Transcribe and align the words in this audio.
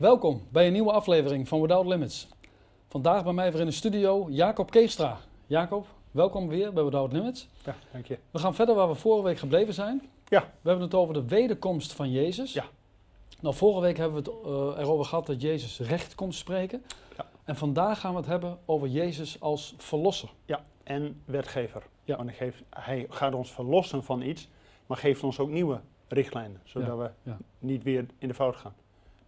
Welkom 0.00 0.42
bij 0.48 0.66
een 0.66 0.72
nieuwe 0.72 0.92
aflevering 0.92 1.48
van 1.48 1.60
Without 1.60 1.86
Limits. 1.86 2.28
Vandaag 2.88 3.24
bij 3.24 3.32
mij 3.32 3.52
weer 3.52 3.60
in 3.60 3.66
de 3.66 3.72
studio 3.72 4.26
Jacob 4.30 4.70
Keestra. 4.70 5.18
Jacob, 5.46 5.86
welkom 6.10 6.48
weer 6.48 6.72
bij 6.72 6.84
Without 6.84 7.12
Limits. 7.12 7.48
Ja, 7.64 7.76
dank 7.92 8.06
je. 8.06 8.18
We 8.30 8.38
gaan 8.38 8.54
verder 8.54 8.74
waar 8.74 8.88
we 8.88 8.94
vorige 8.94 9.24
week 9.24 9.38
gebleven 9.38 9.74
zijn. 9.74 10.02
Ja. 10.28 10.40
We 10.40 10.68
hebben 10.68 10.84
het 10.84 10.94
over 10.94 11.14
de 11.14 11.24
wederkomst 11.24 11.92
van 11.92 12.10
Jezus. 12.10 12.52
Ja. 12.52 12.64
Nou, 13.40 13.54
vorige 13.54 13.80
week 13.80 13.96
hebben 13.96 14.24
we 14.24 14.30
het 14.30 14.40
eh, 14.44 14.82
erover 14.82 15.04
gehad 15.04 15.26
dat 15.26 15.40
Jezus 15.42 15.80
recht 15.80 16.14
komt 16.14 16.34
spreken. 16.34 16.84
Ja. 17.16 17.26
En 17.44 17.56
vandaag 17.56 18.00
gaan 18.00 18.12
we 18.12 18.18
het 18.18 18.26
hebben 18.26 18.58
over 18.64 18.88
Jezus 18.88 19.40
als 19.40 19.74
verlosser. 19.76 20.30
Ja, 20.44 20.64
en 20.82 21.22
wetgever. 21.24 21.82
Ja. 22.04 22.16
Want 22.16 22.28
hij, 22.28 22.36
geeft, 22.36 22.62
hij 22.70 23.06
gaat 23.08 23.34
ons 23.34 23.52
verlossen 23.52 24.04
van 24.04 24.22
iets, 24.22 24.48
maar 24.86 24.96
geeft 24.96 25.22
ons 25.22 25.38
ook 25.38 25.48
nieuwe 25.48 25.80
richtlijnen, 26.08 26.60
zodat 26.64 26.88
Ja, 26.88 26.96
we 26.96 27.10
ja. 27.22 27.38
niet 27.58 27.82
weer 27.82 28.06
in 28.18 28.28
de 28.28 28.34
fout 28.34 28.56
gaan. 28.56 28.74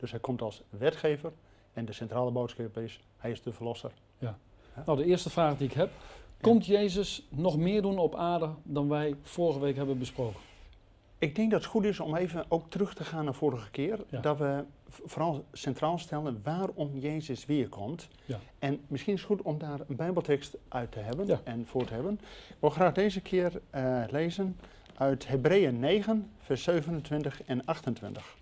Dus 0.02 0.10
hij 0.10 0.20
komt 0.20 0.42
als 0.42 0.62
wetgever 0.70 1.32
en 1.72 1.84
de 1.84 1.92
centrale 1.92 2.30
boodschap 2.30 2.76
is, 2.79 3.00
hij 3.16 3.30
is 3.30 3.43
de 3.43 3.52
verlosser. 3.52 3.93
Nou, 4.86 4.98
de 4.98 5.04
eerste 5.04 5.30
vraag 5.30 5.56
die 5.56 5.68
ik 5.68 5.72
heb. 5.74 5.90
Komt 6.40 6.66
Jezus 6.66 7.26
nog 7.30 7.56
meer 7.56 7.82
doen 7.82 7.98
op 7.98 8.14
aarde 8.14 8.50
dan 8.62 8.88
wij 8.88 9.14
vorige 9.22 9.58
week 9.60 9.76
hebben 9.76 9.98
besproken? 9.98 10.40
Ik 11.18 11.34
denk 11.34 11.50
dat 11.50 11.60
het 11.60 11.70
goed 11.70 11.84
is 11.84 12.00
om 12.00 12.16
even 12.16 12.44
ook 12.48 12.70
terug 12.70 12.94
te 12.94 13.04
gaan 13.04 13.24
naar 13.24 13.34
vorige 13.34 13.70
keer. 13.70 13.98
Ja. 14.08 14.20
Dat 14.20 14.38
we 14.38 14.64
vooral 14.88 15.44
centraal 15.52 15.98
stellen 15.98 16.40
waarom 16.43 16.98
Jezus 16.98 17.46
weer 17.46 17.68
komt. 17.68 18.08
Ja. 18.24 18.38
En 18.58 18.80
misschien 18.86 19.14
is 19.14 19.21
het 19.21 19.29
goed 19.29 19.43
om 19.43 19.58
daar 19.58 19.80
een 19.88 19.96
bijbeltekst 19.96 20.57
uit 20.68 20.93
te 20.93 20.98
hebben 20.98 21.26
Ja. 21.26 21.40
en 21.44 21.66
voor 21.66 21.84
te 21.84 21.94
hebben. 21.94 22.12
Ik 22.48 22.57
wil 22.58 22.71
graag 22.71 22.93
deze 22.94 23.21
keer 23.21 23.60
eh, 23.71 24.02
lezen 24.10 24.58
uit 24.96 25.29
Hebreeën 25.29 25.80
9, 25.80 26.30
vers 26.38 26.62
27 26.62 27.43
en 27.43 27.64
28. 27.64 28.36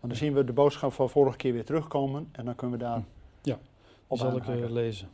Want 0.00 0.12
dan 0.12 0.16
zien 0.16 0.34
we 0.34 0.44
de 0.44 0.52
boodschap 0.52 0.92
van 0.92 1.10
vorige 1.10 1.36
keer 1.36 1.52
weer 1.52 1.64
terugkomen 1.64 2.28
en 2.32 2.44
dan 2.44 2.54
kunnen 2.54 2.78
we 2.78 2.84
daar 2.84 3.02
Ja, 3.42 3.58
op 4.06 4.18
zal 4.18 4.36
ik 4.36 4.46
eh, 4.46 4.70
lezen. 4.70 5.08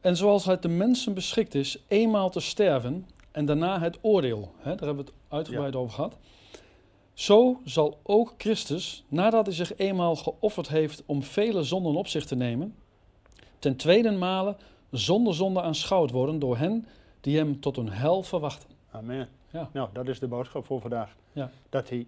En 0.00 0.16
zoals 0.16 0.44
het 0.44 0.62
de 0.62 0.68
mensen 0.68 1.14
beschikt 1.14 1.54
is 1.54 1.84
eenmaal 1.88 2.30
te 2.30 2.40
sterven 2.40 3.06
en 3.30 3.44
daarna 3.44 3.80
het 3.80 3.98
oordeel, 4.00 4.52
hè, 4.56 4.74
daar 4.74 4.86
hebben 4.86 5.04
we 5.04 5.10
het 5.10 5.12
uitgebreid 5.28 5.76
over 5.76 5.94
gehad. 5.94 6.16
Zo 7.12 7.60
zal 7.64 7.98
ook 8.02 8.34
Christus, 8.38 9.04
nadat 9.08 9.46
hij 9.46 9.54
zich 9.54 9.76
eenmaal 9.76 10.16
geofferd 10.16 10.68
heeft 10.68 11.02
om 11.06 11.22
vele 11.22 11.62
zonden 11.62 11.94
op 11.94 12.06
zich 12.06 12.24
te 12.24 12.34
nemen, 12.34 12.74
ten 13.58 13.76
tweede 13.76 14.10
male 14.10 14.56
zonder 14.90 15.34
zonde 15.34 15.62
aanschouwd 15.62 16.10
worden 16.10 16.38
door 16.38 16.56
hen 16.56 16.86
die 17.20 17.36
hem 17.36 17.60
tot 17.60 17.76
hun 17.76 17.90
hel 17.90 18.22
verwachten. 18.22 18.68
Amen. 18.90 19.28
Ja. 19.50 19.68
Nou, 19.72 19.88
dat 19.92 20.08
is 20.08 20.18
de 20.18 20.28
boodschap 20.28 20.66
voor 20.66 20.80
vandaag. 20.80 21.16
Ja. 21.32 21.50
Dat 21.68 21.88
hij, 21.88 22.06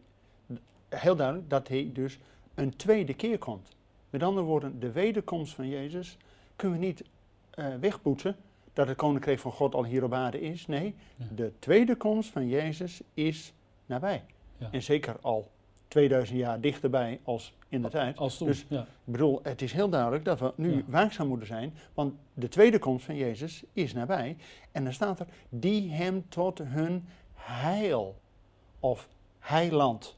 heel 0.89 1.17
duidelijk, 1.17 1.51
dat 1.51 1.69
hij 1.69 1.91
dus 1.92 2.19
een 2.55 2.77
tweede 2.77 3.15
keer 3.15 3.39
komt. 3.39 3.69
Met 4.11 4.23
andere 4.23 4.47
woorden, 4.47 4.81
de 4.81 4.93
wederkomst 4.93 5.55
van 5.55 5.69
Jezus 5.69 6.17
kunnen 6.56 6.78
we 6.78 6.84
niet 6.87 7.05
eh, 7.51 7.67
wegpoetsen. 7.81 8.37
Dat 8.73 8.89
het 8.89 8.97
koninkrijk 8.97 9.39
van 9.39 9.53
God 9.53 9.75
al 9.75 9.84
hier 9.84 10.05
op 10.05 10.12
aarde 10.12 10.41
is. 10.41 10.67
Nee, 10.67 10.95
Ja. 11.17 11.25
de 11.34 11.53
tweede 11.59 11.97
komst 11.97 12.31
van 12.31 12.48
Jezus 12.48 13.01
is 13.15 13.53
nabij. 13.87 14.25
Ja. 14.56 14.69
En 14.70 14.83
zeker 14.83 15.17
al 15.20 15.51
2000 15.89 16.39
jaar 16.39 16.61
dichterbij 16.61 17.21
als 17.25 17.55
in 17.69 17.83
de 17.83 17.89
tijd. 17.89 18.17
Als 18.17 18.37
toen, 18.37 18.47
Dus- 18.47 18.65
ja. 18.69 18.81
Ik 18.81 19.12
bedoel, 19.12 19.41
het 19.43 19.62
is 19.62 19.73
heel 19.73 19.89
duidelijk 19.89 20.25
dat 20.25 20.41
we 20.41 20.53
nu 20.56 20.84
waakzaam 20.87 21.28
moeten 21.28 21.47
zijn, 21.47 21.75
want 21.95 22.15
de 22.34 22.48
tweede 22.48 22.78
komst 22.78 23.05
van 23.05 23.17
Jezus 23.17 23.62
is 23.73 23.93
nabij. 23.93 24.37
En 24.73 24.84
dan 24.84 24.93
staat 24.93 25.21
er, 25.21 25.27
die 25.48 25.91
hem 25.91 26.25
tot 26.28 26.59
hun 26.59 27.05
heil 27.34 28.17
of 28.81 29.09
heiland, 29.39 30.16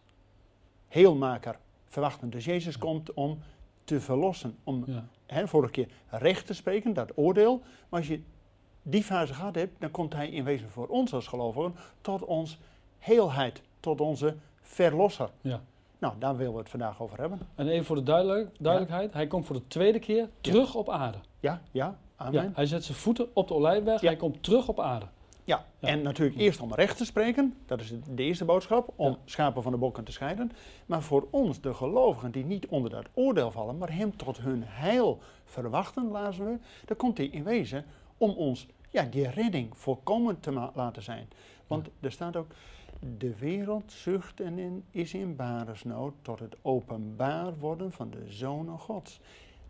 heelmaker 0.89 1.59
verwachten. 1.87 2.31
Dus 2.31 2.45
Jezus 2.45 2.79
komt 2.79 3.15
om 3.15 3.39
te 3.85 4.01
verlossen, 4.01 4.57
om, 4.65 4.83
ja. 4.87 5.05
hè, 5.27 5.49
vorige 5.49 5.73
keer, 5.73 5.89
recht 6.09 6.47
te 6.47 6.55
spreken, 6.55 6.95
dat 6.95 7.13
oordeel. 7.15 7.63
Maar 7.89 8.01
als 8.01 8.09
je 8.09 8.23
die 8.83 9.03
fase 9.03 9.35
gehad 9.35 9.55
hebt, 9.55 9.81
dan 9.81 9.91
komt 9.91 10.13
hij 10.13 10.29
in 10.29 10.45
wezen 10.45 10.71
voor 10.71 10.87
ons 10.87 11.13
als 11.15 11.27
gelovigen 11.27 11.75
tot 12.01 12.25
ons 12.25 12.59
heelheid, 12.99 13.63
tot 13.81 14.01
onze 14.01 14.37
verlosser. 14.61 15.31
ja. 15.41 15.61
Nou, 16.01 16.15
daar 16.19 16.37
willen 16.37 16.53
we 16.53 16.59
het 16.59 16.69
vandaag 16.69 17.03
over 17.03 17.19
hebben. 17.21 17.39
En 17.55 17.69
even 17.69 17.85
voor 17.85 17.97
de 17.97 18.03
duidelijk- 18.03 18.51
duidelijkheid, 18.59 19.13
hij 19.13 19.27
komt 19.27 19.47
voor 19.47 19.57
de 19.57 19.67
tweede 19.67 19.99
keer 19.99 20.29
terug 20.41 20.75
op 20.75 20.89
aarde. 20.91 21.19
Ja, 21.41 21.63
ja, 21.71 21.99
amen. 22.17 22.43
Ja, 22.43 22.51
hij 22.55 22.67
zet 22.67 22.85
zijn 22.85 22.99
voeten 22.99 23.29
op 23.33 23.49
de 23.49 23.55
olijfberg, 23.55 24.01
hij 24.01 24.17
komt 24.17 24.43
terug 24.43 24.69
op 24.69 24.81
aarde. 24.81 25.07
Ja, 25.49 25.65
Ja. 25.79 25.89
en 25.89 26.03
natuurlijk 26.03 26.39
eerst 26.39 26.61
om 26.61 26.75
recht 26.75 26.97
te 26.97 27.05
spreken. 27.05 27.55
Dat 27.67 27.81
is 27.81 27.93
de 28.11 28.23
eerste 28.23 28.45
boodschap, 28.45 28.93
om 28.97 29.11
Ja. 29.11 29.19
schapen 29.25 29.63
van 29.63 29.73
de 29.73 29.79
bokken 29.79 30.05
te 30.05 30.13
scheiden. 30.13 30.53
Maar 30.87 31.03
voor 31.03 31.29
ons, 31.31 31.61
de 31.61 31.75
gelovigen 31.75 32.31
die 32.31 32.45
niet 32.45 32.67
onder 32.67 32.91
dat 32.91 33.07
oordeel 33.15 33.51
vallen, 33.51 33.79
maar 33.79 33.93
hem 33.97 34.17
tot 34.17 34.39
hun 34.39 34.63
heil 34.65 35.19
verwachten, 35.45 36.09
lazen 36.11 36.45
we, 36.45 36.59
dan 36.85 36.97
komt 36.97 37.17
hij 37.17 37.27
in 37.27 37.45
wezen 37.45 37.85
om 38.17 38.31
ons 38.31 38.67
ja, 38.91 39.03
die 39.03 39.29
redding 39.29 39.77
volkomen 39.77 40.41
te 40.41 40.71
laten 40.75 41.03
zijn. 41.03 41.29
Want 41.67 41.89
er 42.01 42.13
staat 42.13 42.37
ook, 42.37 42.51
de 43.19 43.35
wereld 43.39 43.93
zucht 43.93 44.41
en 44.41 44.59
in, 44.59 44.85
is 44.91 45.15
in 45.15 45.37
baresnood 45.37 46.15
tot 46.23 46.39
het 46.39 46.57
openbaar 46.63 47.59
worden 47.59 47.93
van 47.93 48.11
de 48.11 48.25
zonen 48.27 48.79
gods. 48.79 49.21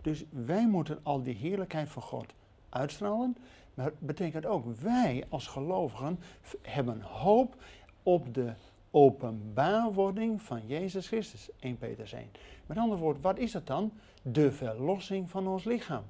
Dus 0.03 0.25
wij 0.31 0.67
moeten 0.69 0.99
al 1.03 1.22
die 1.22 1.34
heerlijkheid 1.34 1.88
van 1.88 2.03
God 2.03 2.27
uitstralen. 2.69 3.37
Maar 3.78 3.87
het 3.87 4.00
betekent 4.00 4.47
ook, 4.47 4.77
wij 4.77 5.25
als 5.28 5.47
gelovigen 5.47 6.21
hebben 6.62 7.00
hoop 7.00 7.56
op 8.03 8.34
de 8.34 8.53
openbaarwording 8.91 10.43
van 10.43 10.66
Jezus 10.66 11.06
Christus. 11.06 11.49
1 11.59 11.78
Peter 11.78 12.15
1. 12.15 12.31
Met 12.67 12.78
andere 12.78 13.00
woorden, 13.00 13.22
wat 13.22 13.38
is 13.38 13.53
het 13.53 13.67
dan? 13.67 13.93
De 14.22 14.53
verlossing 14.53 15.31
van 15.31 15.47
ons 15.47 15.65
lichaam. 15.65 16.03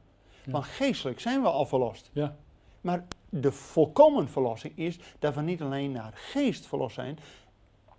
Ja. 0.45 0.53
Want 0.53 0.65
geestelijk 0.65 1.21
zijn 1.21 1.43
we 1.43 1.49
al 1.49 1.67
verlost. 1.67 2.11
Ja, 2.13 2.37
Maar 2.81 3.05
de 3.29 3.53
volkomen 3.53 4.29
verlossing 4.29 4.77
is 4.77 4.99
dat 5.19 5.35
we 5.35 5.41
niet 5.41 5.63
alleen 5.63 5.93
naar 5.93 6.13
geest 6.15 6.67
verlost 6.67 6.95
zijn, 6.95 7.19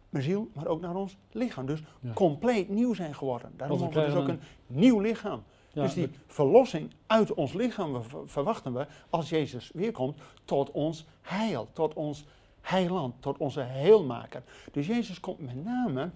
maar 0.10 0.22
ziel, 0.22 0.50
maar 0.54 0.68
ook 0.68 0.82
naar 0.82 0.96
ons 0.96 1.18
lichaam. 1.32 1.66
Dus 1.66 1.84
Ja. 2.00 2.14
compleet 2.14 2.70
nieuw 2.70 2.94
zijn 2.94 3.16
geworden. 3.16 3.52
Daarom 3.58 3.82
hebben 3.82 4.00
we 4.00 4.06
dus 4.06 4.16
ook 4.16 4.28
een 4.28 4.42
nieuw 4.68 5.00
lichaam. 5.00 5.44
Ja, 5.74 5.82
dus 5.82 5.94
die 5.94 6.10
verlossing 6.28 6.92
uit 7.08 7.34
ons 7.34 7.54
lichaam 7.54 8.02
verwachten 8.26 8.74
we 8.74 8.88
als 9.10 9.30
Jezus 9.30 9.72
weerkomt 9.74 10.20
tot 10.46 10.72
ons 10.72 11.06
heil, 11.22 11.68
tot 11.74 11.94
ons 11.94 12.26
heiland, 12.62 13.16
tot 13.20 13.38
onze 13.38 13.62
heelmaker. 13.62 14.44
Dus 14.72 14.88
Jezus 14.88 15.20
komt 15.20 15.40
met 15.40 15.64
name, 15.64 16.10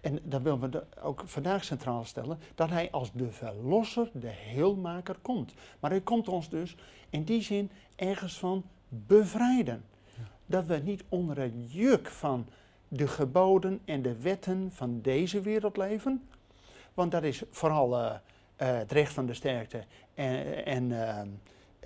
en 0.00 0.18
dat 0.22 0.42
willen 0.42 0.70
we 0.70 0.84
ook 1.02 1.22
vandaag 1.24 1.64
centraal 1.64 2.04
stellen, 2.04 2.38
dat 2.54 2.70
hij 2.70 2.90
als 2.90 3.12
de 3.12 3.30
verlosser, 3.30 4.10
de 4.12 4.28
heelmaker 4.28 5.16
komt. 5.22 5.54
Maar 5.80 5.90
hij 5.90 6.00
komt 6.00 6.28
ons 6.28 6.48
dus 6.48 6.76
in 7.10 7.24
die 7.24 7.42
zin 7.42 7.70
ergens 7.96 8.38
van 8.38 8.64
bevrijden. 8.88 9.84
Dat 10.46 10.66
we 10.66 10.76
niet 10.76 11.04
onder 11.08 11.38
het 11.38 11.72
juk 11.72 12.08
van 12.08 12.46
de 12.88 13.08
geboden 13.08 13.80
en 13.84 14.02
de 14.02 14.16
wetten 14.16 14.70
van 14.72 15.00
deze 15.00 15.40
wereld 15.40 15.76
leven. 15.76 16.28
Want 16.94 17.10
dat 17.10 17.22
is 17.22 17.42
vooral 17.50 17.98
eh, 17.98 18.14
het 18.56 18.92
recht 18.92 19.12
van 19.12 19.26
de 19.26 19.34
sterkte 19.34 19.84
en, 20.14 20.64
en 20.64 20.92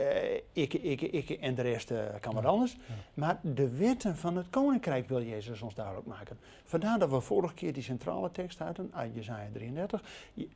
eh, 0.00 0.40
ik, 0.52 0.74
ik, 0.74 1.00
ik 1.00 1.30
en 1.30 1.54
de 1.54 1.62
rest 1.62 1.90
eh, 1.90 2.04
kan 2.20 2.34
wat 2.34 2.42
Ja, 2.42 2.48
anders. 2.48 2.72
ja. 2.72 2.94
Maar 3.14 3.38
de 3.42 3.68
wetten 3.68 4.16
van 4.16 4.36
het 4.36 4.46
koninkrijk 4.50 5.08
wil 5.08 5.22
Jezus 5.22 5.62
ons 5.62 5.74
duidelijk 5.74 6.06
maken. 6.06 6.38
Vandaar 6.64 6.98
dat 6.98 7.10
we 7.10 7.20
vorige 7.20 7.54
keer 7.54 7.72
die 7.72 7.82
centrale 7.82 8.30
tekst 8.30 8.58
hadden 8.58 8.90
uit 8.94 9.14
Jesaja 9.14 9.48
33. 9.52 10.02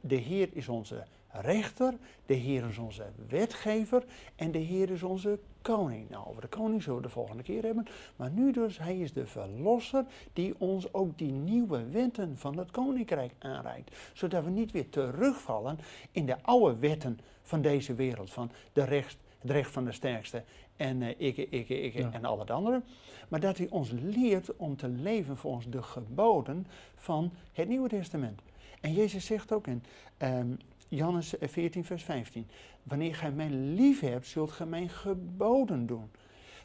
De 0.01 0.15
Heer 0.15 0.49
is 0.53 0.69
onze 0.69 1.05
rechter, 1.41 1.95
de 2.27 2.35
Heer 2.35 2.69
is 2.69 2.79
onze 2.79 3.05
wetgever 3.29 4.05
en 4.37 4.51
de 4.51 4.59
Heer 4.59 4.91
is 4.91 5.03
onze 5.03 5.39
koning. 5.63 6.11
Nou, 6.11 6.27
over 6.27 6.41
de 6.43 6.49
koning 6.49 6.83
zullen 6.83 6.99
we 7.01 7.07
de 7.07 7.13
volgende 7.13 7.43
keer 7.43 7.63
hebben. 7.63 7.87
Maar 8.17 8.31
nu 8.31 8.53
dus, 8.53 8.79
hij 8.79 8.99
is 8.99 9.13
de 9.13 9.27
verlosser 9.27 10.05
die 10.33 10.55
ons 10.59 10.93
ook 10.95 11.19
die 11.19 11.33
nieuwe 11.33 11.89
wetten 11.91 12.37
van 12.37 12.59
het 12.59 12.71
koninkrijk 12.71 13.33
aanreikt. 13.39 13.97
Zodat 14.13 14.45
we 14.45 14.51
niet 14.51 14.73
weer 14.73 14.89
terugvallen 14.89 15.79
in 16.11 16.27
de 16.27 16.43
oude 16.43 16.77
wetten 16.79 17.21
van 17.43 17.63
deze 17.63 17.95
wereld. 17.95 18.31
Van 18.33 18.51
de 18.73 18.85
recht, 18.85 19.17
het 19.39 19.51
recht 19.51 19.71
van 19.71 19.85
de 19.85 19.93
sterkste 19.93 20.43
en 20.77 21.03
eh, 21.03 21.09
ik, 21.17 21.37
ik, 21.37 21.69
ik 21.69 21.95
Ja. 21.95 22.13
en 22.13 22.25
al 22.25 22.39
het 22.39 22.51
andere. 22.51 22.83
Maar 23.29 23.41
dat 23.41 23.59
hij 23.59 23.67
ons 23.71 23.91
leert 23.91 24.57
om 24.57 24.77
te 24.77 24.89
leven 24.89 25.37
volgens 25.37 25.67
de 25.69 25.83
geboden 25.83 26.67
van 26.95 27.33
het 27.53 27.69
Nieuwe 27.69 27.89
Testament. 27.89 28.41
En 28.81 28.93
Jezus 28.93 29.27
zegt 29.27 29.53
ook 29.53 29.67
in 29.67 29.83
ehm, 30.17 30.47
Johannes 30.95 31.35
14, 31.41 31.85
vers 31.85 32.03
15. 32.03 32.47
Wanneer 32.83 33.15
gij 33.15 33.33
mij 33.33 33.49
lief 33.51 34.01
hebt, 34.01 34.27
zult 34.27 34.53
gij 34.53 34.67
mijn 34.67 34.89
geboden 34.89 35.87
doen. 35.87 36.11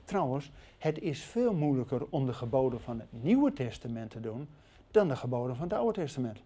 Trouwens, 0.04 0.52
het 0.78 1.00
is 1.00 1.24
veel 1.24 1.54
moeilijker 1.54 2.02
om 2.10 2.26
de 2.26 2.34
geboden 2.34 2.82
van 2.82 3.00
het 3.00 3.08
Nieuwe 3.24 3.54
Testament 3.54 4.12
te 4.12 4.20
doen 4.20 4.48
dan 4.92 5.08
de 5.08 5.16
geboden 5.16 5.56
van 5.56 5.68
het 5.68 5.78
Oude 5.78 6.00
Testament. 6.00 6.44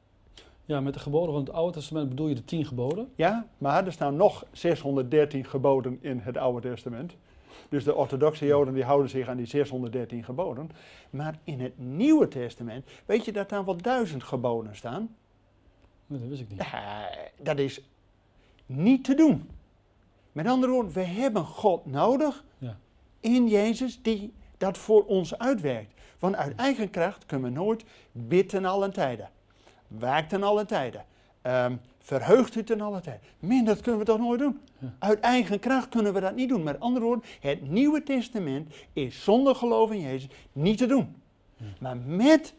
ja, 0.66 0.82
met 0.82 0.94
de 0.94 1.00
geboden 1.00 1.34
van 1.34 1.44
het 1.44 1.54
Oude 1.54 1.74
Testament 1.74 2.10
bedoel 2.10 2.28
je 2.28 2.36
de 2.36 2.46
tien 2.46 2.66
geboden. 2.66 3.12
Ja, 3.16 3.48
maar 3.58 3.86
er 3.86 3.92
staan 3.92 4.16
nog 4.16 4.46
613 4.52 5.46
geboden 5.46 5.98
in 6.02 6.20
het 6.20 6.38
Oude 6.38 6.70
Testament. 6.70 7.16
Dus 7.70 7.84
de 7.84 7.96
orthodoxe 7.96 8.46
Joden 8.46 8.74
die 8.74 8.84
houden 8.84 9.10
zich 9.10 9.28
aan 9.28 9.38
die 9.38 9.46
613 9.46 10.24
geboden. 10.24 10.70
Maar 11.10 11.40
in 11.44 11.60
het 11.60 11.78
Nieuwe 11.78 12.28
Testament, 12.28 12.86
weet 13.06 13.26
je 13.26 13.32
dat 13.32 13.50
daar 13.50 13.66
wel 13.66 13.78
duizend 13.78 14.24
geboden 14.24 14.76
staan? 14.76 15.16
Nee, 16.14 16.22
dat 16.22 16.30
wist 16.30 16.42
ik 16.42 16.50
niet. 16.50 16.66
Dat 17.42 17.60
is 17.60 17.82
niet 18.66 19.04
te 19.04 19.16
doen. 19.16 19.50
Met 20.32 20.48
andere 20.48 20.72
woorden, 20.72 20.92
we 20.94 21.04
hebben 21.04 21.46
God 21.46 21.86
nodig 21.86 22.44
Ja. 22.58 22.78
in 23.20 23.48
Jezus 23.48 24.02
die 24.02 24.34
dat 24.58 24.78
voor 24.78 25.06
ons 25.06 25.38
uitwerkt. 25.38 25.94
Want 26.20 26.36
uit 26.36 26.56
eigen 26.56 26.90
kracht 26.90 27.26
kunnen 27.26 27.54
we 27.54 27.60
nooit 27.60 27.84
bidden 28.12 28.66
alle 28.66 28.90
tijden. 28.90 29.30
Waakt 29.88 30.30
ten 30.30 30.44
alle 30.44 30.66
tijden. 30.66 31.06
Ehm, 31.42 31.76
verheugt 32.00 32.56
u 32.56 32.64
ten 32.64 32.82
alle 32.82 33.02
tijden. 33.02 33.22
Min, 33.40 33.66
dat 33.66 33.82
kunnen 33.82 34.00
we 34.00 34.06
toch 34.06 34.20
nooit 34.20 34.40
doen? 34.40 34.60
Ja. 34.80 34.94
Uit 35.00 35.20
eigen 35.20 35.60
kracht 35.60 35.90
kunnen 35.90 36.14
we 36.14 36.20
dat 36.20 36.36
niet 36.36 36.50
doen. 36.50 36.64
Met 36.64 36.80
andere 36.80 37.06
woorden, 37.06 37.26
het 37.40 37.70
Nieuwe 37.70 38.04
Testament 38.04 38.74
is 38.94 39.24
zonder 39.24 39.56
geloof 39.56 39.92
in 39.92 40.00
Jezus 40.02 40.30
niet 40.52 40.78
te 40.78 40.86
doen. 40.86 41.16
Ja. 41.58 41.66
Maar 41.80 41.98
met 41.98 42.54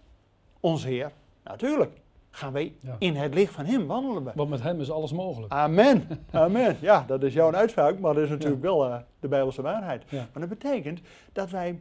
ons 0.61 0.85
Heer, 0.85 1.12
natuurlijk, 1.45 1.97
gaan 2.35 2.53
wij 2.53 2.75
Ja. 2.81 2.97
in 2.99 3.17
het 3.17 3.35
licht 3.35 3.53
van 3.53 3.65
Hem 3.65 3.87
wandelen. 3.87 4.25
we. 4.25 4.31
Want 4.35 4.51
met 4.51 4.63
hem 4.63 4.81
is 4.81 4.91
alles 4.91 5.13
mogelijk. 5.13 5.53
Amen. 5.53 6.07
Amen. 6.31 6.77
Ja, 6.81 7.05
dat 7.07 7.23
is 7.23 7.33
jouw 7.35 7.53
uitspraak, 7.53 7.99
maar 7.99 8.15
dat 8.15 8.23
is 8.23 8.29
natuurlijk 8.29 8.63
wel 8.63 8.85
eh, 8.87 8.97
de 9.21 9.29
Bijbelse 9.29 9.63
waarheid. 9.63 10.03
Ja. 10.09 10.27
Maar 10.33 10.49
dat 10.49 10.59
betekent 10.59 11.01
dat 11.33 11.51
wij 11.51 11.81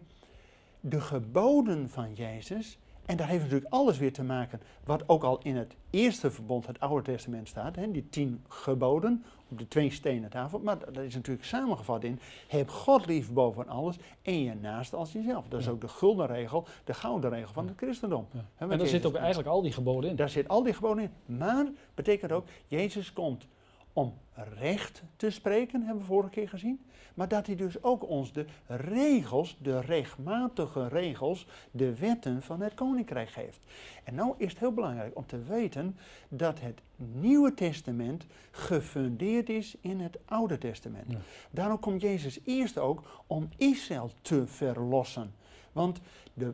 de 0.80 1.02
geboden 1.02 1.90
van 1.90 2.14
Jezus, 2.14 2.78
en 3.06 3.18
daar 3.18 3.28
heeft 3.28 3.42
natuurlijk 3.44 3.74
alles 3.74 3.98
weer 3.98 4.14
te 4.14 4.24
maken, 4.24 4.62
wat 4.84 5.04
ook 5.10 5.24
al 5.24 5.40
in 5.44 5.56
het 5.56 5.76
eerste 5.90 6.32
verbond, 6.32 6.68
het 6.68 6.80
Oude 6.80 7.12
Testament 7.12 7.48
staat, 7.48 7.76
hè, 7.76 7.92
die 7.92 8.10
tien 8.10 8.44
geboden 8.48 9.24
de 9.58 9.68
twee 9.68 9.90
stenen 9.92 10.30
tafel, 10.30 10.60
maar 10.60 10.80
dat 10.80 10.98
is 11.04 11.16
natuurlijk 11.16 11.46
samengevat 11.46 12.04
in, 12.04 12.20
heb 12.48 12.70
God 12.70 13.06
lief 13.06 13.32
boven 13.32 13.68
alles 13.68 13.96
en 14.22 14.44
je 14.44 14.54
naast 14.56 14.94
als 14.94 15.12
jezelf. 15.12 15.48
Dat 15.48 15.60
is 15.60 15.66
Ja. 15.66 15.72
ook 15.72 15.82
de 15.82 15.88
gulden 15.88 16.28
regel, 16.28 16.66
de 16.84 16.94
gouden 16.94 17.30
regel 17.30 17.54
van 17.54 17.68
het 17.68 17.78
christendom. 17.78 18.28
Ja. 18.32 18.46
En 18.58 18.78
daar 18.78 18.88
zitten 18.88 19.10
ook 19.10 19.16
eigenlijk 19.16 19.50
al 19.50 19.62
die 19.62 19.72
geboden 19.72 20.10
in. 20.10 20.16
Daar 20.16 20.30
zit 20.30 20.48
al 20.48 20.64
die 20.64 20.74
geboden 20.74 21.04
in. 21.04 21.38
Maar 21.38 21.66
betekent 21.96 22.32
ook, 22.32 22.46
Jezus 22.68 23.14
komt 23.14 23.48
om 23.94 24.14
recht 24.60 25.04
te 25.16 25.30
spreken, 25.30 25.82
hebben 25.82 26.02
we 26.02 26.08
vorige 26.08 26.30
keer 26.30 26.50
gezien. 26.50 26.80
Maar 27.14 27.28
dat 27.28 27.46
hij 27.46 27.56
dus 27.56 27.84
ook 27.84 28.10
ons 28.10 28.34
de 28.34 28.46
regels, 28.68 29.58
de 29.62 29.80
rechtmatige 29.80 30.88
regels, 30.88 31.48
de 31.72 31.96
wetten 31.96 32.42
van 32.42 32.62
het 32.62 32.74
koninkrijk 32.74 33.30
geeft. 33.30 33.60
En 34.04 34.16
nou 34.16 34.34
is 34.38 34.50
het 34.50 34.60
heel 34.60 34.74
belangrijk 34.74 35.18
om 35.18 35.26
te 35.26 35.44
weten 35.44 35.98
dat 36.28 36.60
het 36.60 36.82
Nieuwe 36.96 37.54
Testament 37.54 38.26
gefundeerd 38.52 39.50
is 39.50 39.76
in 39.82 40.00
het 40.00 40.18
Oude 40.26 40.58
Testament. 40.58 41.12
Ja. 41.12 41.18
Daarom 41.52 41.80
komt 41.80 42.02
Jezus 42.02 42.40
eerst 42.46 42.78
ook 42.78 43.24
om 43.28 43.50
Israël 43.58 44.12
te 44.22 44.48
verlossen. 44.48 45.34
Want 45.72 46.00
de, 46.34 46.54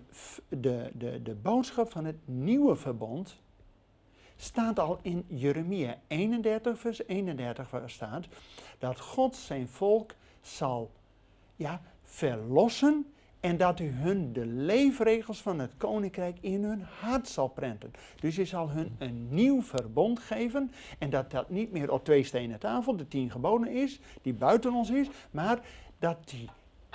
de, 0.50 0.92
de, 0.94 1.22
de 1.22 1.36
boodschap 1.36 1.92
van 1.92 2.06
het 2.06 2.18
nieuwe 2.26 2.76
verbond 2.76 3.42
staat 4.42 4.80
al 4.80 5.00
in 5.02 5.26
Jeremia 5.28 5.98
31, 6.08 6.80
vers 6.80 7.08
31, 7.08 7.70
waar 7.70 7.90
staat 7.90 8.28
dat 8.78 9.00
God 9.00 9.36
zijn 9.36 9.68
volk 9.68 10.14
zal 10.42 10.92
ja, 11.56 11.82
verlossen 12.04 13.06
en 13.40 13.58
dat 13.58 13.80
u 13.80 13.90
hun 13.90 14.34
de 14.34 14.46
leefregels 14.46 15.42
van 15.42 15.60
het 15.60 15.72
koninkrijk 15.78 16.38
in 16.42 16.64
hun 16.64 16.82
hart 17.00 17.28
zal 17.28 17.48
prenten. 17.48 17.92
Dus 18.20 18.36
hij 18.36 18.46
zal 18.46 18.70
hun 18.70 18.96
een 18.98 19.28
nieuw 19.30 19.62
verbond 19.62 20.20
geven 20.20 20.72
en 21.00 21.10
dat 21.10 21.32
dat 21.32 21.50
niet 21.50 21.72
meer 21.72 21.92
op 21.92 22.04
twee 22.04 22.24
stenen 22.24 22.60
tafel, 22.60 22.96
de 22.96 23.08
tien 23.08 23.32
geboden 23.32 23.68
is, 23.68 24.00
die 24.22 24.34
buiten 24.34 24.74
ons 24.74 24.90
is, 24.90 25.08
maar 25.32 25.60
dat 26.00 26.30
die 26.30 26.50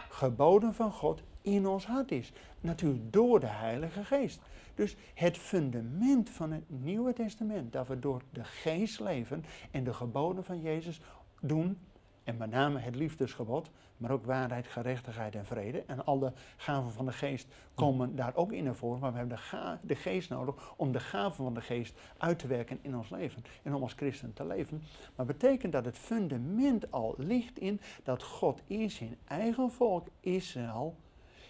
geboden 0.09 0.75
van 0.75 0.93
God 0.93 1.23
in 1.43 1.67
ons 1.67 1.87
hart 1.87 2.11
is. 2.11 2.33
Natuurlijk 2.61 3.13
door 3.13 3.41
de 3.41 3.47
Heilige 3.47 4.05
Geest. 4.05 4.41
Dus 4.75 4.97
het 5.15 5.39
fundament 5.39 6.31
van 6.31 6.53
het 6.53 6.65
Nieuwe 6.67 7.13
Testament, 7.13 7.73
dat 7.73 7.89
we 7.89 7.99
door 7.99 8.23
de 8.31 8.45
Geest 8.45 9.01
leven 9.01 9.45
en 9.71 9.85
de 9.85 9.95
geboden 9.95 10.45
van 10.45 10.61
Jezus 10.61 11.01
doen, 11.41 11.79
en 12.25 12.37
met 12.37 12.51
name 12.51 12.79
het 12.79 12.95
liefdesgebod, 12.95 13.71
maar 13.97 14.11
ook 14.11 14.25
waarheid, 14.25 14.67
gerechtigheid 14.67 15.35
en 15.35 15.47
vrede. 15.47 15.83
En 15.87 16.05
alle 16.05 16.33
gaven 16.57 16.93
van 16.93 17.07
de 17.07 17.13
Geest 17.13 17.47
komen 17.75 18.17
daar 18.17 18.35
ook 18.35 18.53
in 18.53 18.65
naar 18.65 18.75
voren, 18.75 19.01
maar 19.01 19.13
we 19.13 19.19
hebben 19.19 19.37
de, 19.51 19.79
de 19.83 19.95
Geest 19.95 20.31
nodig 20.31 20.75
om 20.77 20.93
de 20.93 21.01
gaven 21.01 21.45
van 21.45 21.55
de 21.55 21.61
Geest 21.61 22.01
uit 22.19 22.39
te 22.39 22.47
werken 22.47 22.79
in 22.83 22.97
ons 22.97 23.11
leven 23.11 23.45
en 23.63 23.75
om 23.75 23.83
als 23.83 23.93
christen 23.93 24.33
te 24.33 24.47
leven. 24.47 24.83
Maar 25.17 25.27
betekent 25.27 25.73
dat 25.73 25.85
het 25.85 25.99
fundament 25.99 26.91
al 26.91 27.15
ligt 27.19 27.59
in 27.59 27.81
dat 28.03 28.23
God 28.23 28.63
in 28.67 28.91
zijn 28.91 29.17
eigen 29.25 29.71
volk 29.71 30.07
Israël 30.21 30.97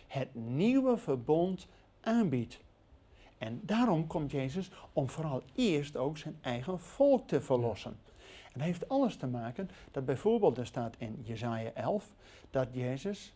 het 0.06 0.34
nieuwe 0.34 0.96
verbond 0.96 1.68
aanbiedt. 2.00 2.63
En 3.38 3.60
daarom 3.62 4.06
komt 4.06 4.30
Jezus 4.30 4.70
om 4.92 5.08
vooral 5.08 5.42
eerst 5.54 5.96
ook 5.96 6.18
zijn 6.18 6.38
eigen 6.40 6.80
volk 6.80 7.28
te 7.28 7.40
verlossen. 7.40 7.96
En 8.44 8.52
dat 8.52 8.62
heeft 8.62 8.88
alles 8.88 9.16
te 9.16 9.26
maken 9.26 9.70
dat 9.90 10.04
bijvoorbeeld 10.04 10.58
er 10.58 10.66
staat 10.66 10.94
in 10.98 11.20
Jesaja 11.22 11.70
11 11.74 12.12
dat 12.50 12.68
Jezus 12.72 13.32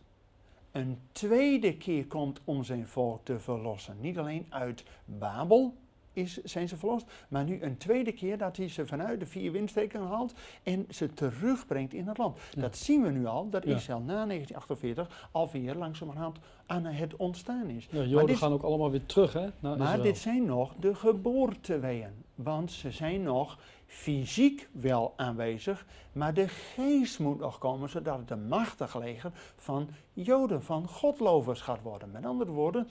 een 0.71 0.99
tweede 1.11 1.77
keer 1.77 2.07
komt 2.07 2.39
om 2.43 2.63
zijn 2.63 2.87
volk 2.87 3.25
te 3.25 3.39
verlossen. 3.39 3.97
Niet 3.99 4.17
alleen 4.17 4.45
uit 4.49 4.83
Babel 5.05 5.73
is, 6.13 6.37
zijn 6.43 6.67
ze 6.67 6.77
verlost, 6.77 7.05
maar 7.29 7.43
nu 7.43 7.61
een 7.61 7.77
tweede 7.77 8.11
keer 8.11 8.37
dat 8.37 8.57
hij 8.57 8.69
ze 8.69 8.85
vanuit 8.87 9.19
de 9.19 9.25
vier 9.25 9.51
windstreken 9.51 10.01
haalt 10.01 10.33
en 10.63 10.85
ze 10.89 11.13
terugbrengt 11.13 11.93
in 11.93 12.07
het 12.07 12.17
land. 12.17 12.37
Ja. 12.55 12.61
Dat 12.61 12.77
zien 12.77 13.01
we 13.03 13.09
nu 13.09 13.25
al, 13.25 13.49
dat 13.49 13.63
Ja. 13.63 13.75
Israël 13.75 13.99
na 13.99 14.25
1948 14.25 15.29
alweer 15.31 15.75
langzamerhand 15.75 16.37
aan 16.65 16.85
het 16.85 17.15
ontstaan 17.15 17.67
is. 17.69 17.87
Ja, 17.91 18.03
Joden 18.03 18.27
dit- 18.27 18.37
gaan 18.37 18.51
ook 18.51 18.63
allemaal 18.63 18.91
weer 18.91 19.05
terug 19.05 19.33
hè, 19.33 19.47
maar 19.59 19.79
Israël. 19.79 20.01
dit 20.01 20.17
zijn 20.17 20.45
nog 20.45 20.73
de 20.79 20.95
geboorteweeën. 20.95 22.09
Want 22.35 22.71
ze 22.71 22.91
zijn 22.91 23.23
nog 23.23 23.57
fysiek 23.85 24.69
wel 24.71 25.13
aanwezig, 25.15 25.85
maar 26.11 26.33
de 26.33 26.47
geest 26.47 27.19
moet 27.19 27.39
nog 27.39 27.57
komen, 27.57 27.89
zodat 27.89 28.17
het 28.17 28.31
een 28.31 28.47
machtig 28.47 28.97
leger 28.97 29.31
van 29.55 29.89
Joden, 30.13 30.63
van 30.63 30.87
Godlovers 30.87 31.61
gaat 31.61 31.81
worden. 31.81 32.11
Met 32.11 32.25
andere 32.25 32.51
woorden, 32.51 32.87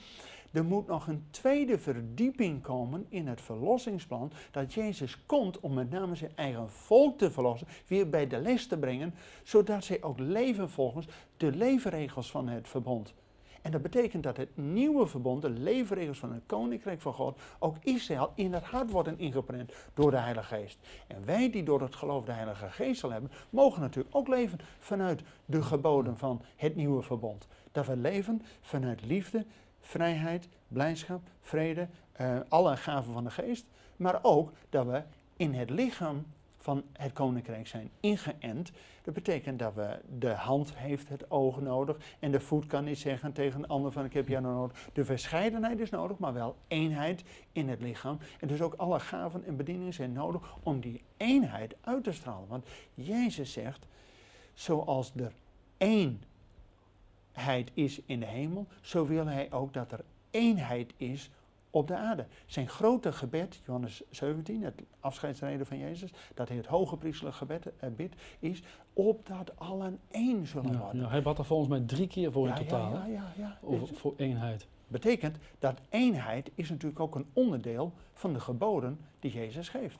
er 0.52 0.64
moet 0.64 0.86
nog 0.86 1.06
een 1.06 1.26
tweede 1.30 1.78
verdieping 1.78 2.62
komen 2.62 3.06
in 3.08 3.26
het 3.26 3.40
verlossingsplan, 3.40 4.32
dat 4.50 4.74
Jezus 4.74 5.26
komt 5.26 5.60
om 5.60 5.74
met 5.74 5.90
name 5.90 6.14
zijn 6.14 6.32
eigen 6.34 6.70
volk 6.70 7.18
te 7.18 7.30
verlossen, 7.30 7.68
weer 7.86 8.08
bij 8.08 8.26
de 8.26 8.38
les 8.40 8.66
te 8.66 8.78
brengen, 8.78 9.14
zodat 9.42 9.84
zij 9.84 10.02
ook 10.02 10.18
leven 10.18 10.70
volgens 10.70 11.06
de 11.36 11.52
leefregels 11.52 12.30
van 12.30 12.48
het 12.48 12.68
verbond. 12.68 13.14
En 13.62 13.70
dat 13.70 13.82
betekent 13.82 14.22
dat 14.22 14.36
het 14.36 14.56
nieuwe 14.56 15.06
verbond, 15.06 15.42
de 15.42 15.50
leefregels 15.50 16.18
van 16.18 16.32
het 16.32 16.42
Koninkrijk 16.46 17.00
van 17.00 17.12
God, 17.12 17.40
ook 17.58 17.76
Israël 17.82 18.32
in 18.34 18.52
het 18.52 18.64
hart 18.64 18.90
worden 18.90 19.18
ingeprent 19.18 19.72
door 19.94 20.10
de 20.10 20.16
Heilige 20.16 20.54
Geest. 20.54 20.78
En 21.06 21.24
wij 21.24 21.50
die 21.50 21.62
door 21.62 21.80
het 21.80 21.94
geloof 21.94 22.24
de 22.24 22.32
Heilige 22.32 22.70
Geest 22.70 23.00
zal 23.00 23.10
hebben, 23.10 23.30
mogen 23.50 23.80
natuurlijk 23.80 24.16
ook 24.16 24.28
leven 24.28 24.58
vanuit 24.78 25.22
de 25.44 25.62
geboden 25.62 26.18
van 26.18 26.42
het 26.56 26.76
nieuwe 26.76 27.02
verbond. 27.02 27.46
Dat 27.72 27.86
we 27.86 27.96
leven 27.96 28.42
vanuit 28.60 29.06
liefde, 29.06 29.44
vrijheid, 29.80 30.48
blijdschap, 30.68 31.22
vrede, 31.40 31.88
eh, 32.12 32.38
alle 32.48 32.76
gaven 32.76 33.12
van 33.12 33.24
de 33.24 33.30
Geest. 33.30 33.66
Maar 33.96 34.18
ook 34.22 34.52
dat 34.68 34.86
we 34.86 35.02
in 35.36 35.54
het 35.54 35.70
lichaam 35.70 36.24
van 36.58 36.82
het 36.92 37.12
koninkrijk 37.12 37.66
zijn 37.66 37.90
ingeënt. 38.00 38.70
Dat 39.02 39.14
betekent 39.14 39.58
dat 39.58 39.74
we 39.74 39.98
de 40.18 40.30
hand 40.30 40.76
heeft 40.76 41.08
het 41.08 41.30
oog 41.30 41.60
nodig 41.60 41.96
en 42.18 42.30
de 42.30 42.40
voet 42.40 42.66
kan 42.66 42.84
niet 42.84 42.98
zeggen 42.98 43.32
tegen 43.32 43.62
een 43.62 43.68
ander 43.68 43.92
van 43.92 44.04
ik 44.04 44.12
heb 44.12 44.28
jou 44.28 44.42
nodig. 44.42 44.88
De 44.92 45.04
verscheidenheid 45.04 45.80
is 45.80 45.90
nodig, 45.90 46.18
maar 46.18 46.32
wel 46.32 46.56
eenheid 46.68 47.24
in 47.52 47.68
het 47.68 47.80
lichaam. 47.80 48.18
En 48.40 48.48
dus 48.48 48.60
ook 48.60 48.74
alle 48.74 49.00
gaven 49.00 49.44
en 49.44 49.56
bedieningen 49.56 49.94
zijn 49.94 50.12
nodig 50.12 50.56
om 50.62 50.80
die 50.80 51.02
eenheid 51.16 51.76
uit 51.80 52.04
te 52.04 52.12
stralen. 52.12 52.48
Want 52.48 52.66
Jezus 52.94 53.52
zegt, 53.52 53.86
zoals 54.54 55.12
er 55.16 55.32
eenheid 57.38 57.70
is 57.74 58.00
in 58.06 58.20
de 58.20 58.26
hemel, 58.26 58.66
zo 58.80 59.06
wil 59.06 59.26
hij 59.26 59.52
ook 59.52 59.72
dat 59.72 59.92
er 59.92 60.04
eenheid 60.30 60.92
is 60.96 61.30
op 61.70 61.88
de 61.88 61.96
aarde. 61.96 62.26
Zijn 62.46 62.68
grote 62.68 63.12
gebed, 63.12 63.60
Johannes 63.66 64.02
17, 64.10 64.62
het 64.62 64.82
afscheidsreden 65.00 65.66
van 65.66 65.78
Jezus, 65.78 66.10
dat 66.34 66.48
hij 66.48 66.56
het 66.56 66.66
hoge 66.66 66.96
priestelijk 66.96 67.36
gebed 67.36 67.66
eh, 67.76 67.90
bidt, 67.90 68.14
is 68.38 68.62
opdat 68.92 69.58
allen 69.58 69.98
één 70.10 70.46
zullen 70.46 70.72
Ja, 70.72 70.78
worden. 70.78 71.00
ja, 71.00 71.08
hij 71.08 71.22
bad 71.22 71.38
er 71.38 71.44
volgens 71.44 71.68
mij 71.68 71.80
drie 71.80 72.06
keer 72.06 72.32
voor 72.32 72.48
in 72.48 72.54
totaal. 72.54 72.92
Ja, 72.92 73.06
ja, 73.06 73.32
ja. 73.36 73.58
Over, 73.62 73.94
voor 73.96 74.14
eenheid. 74.16 74.66
betekent 74.88 75.38
dat 75.58 75.80
eenheid 75.88 76.50
is 76.54 76.68
natuurlijk 76.70 77.00
ook 77.00 77.14
een 77.14 77.26
onderdeel 77.32 77.92
van 78.14 78.32
de 78.32 78.40
geboden 78.40 78.98
die 79.20 79.32
Jezus 79.32 79.68
geeft. 79.68 79.98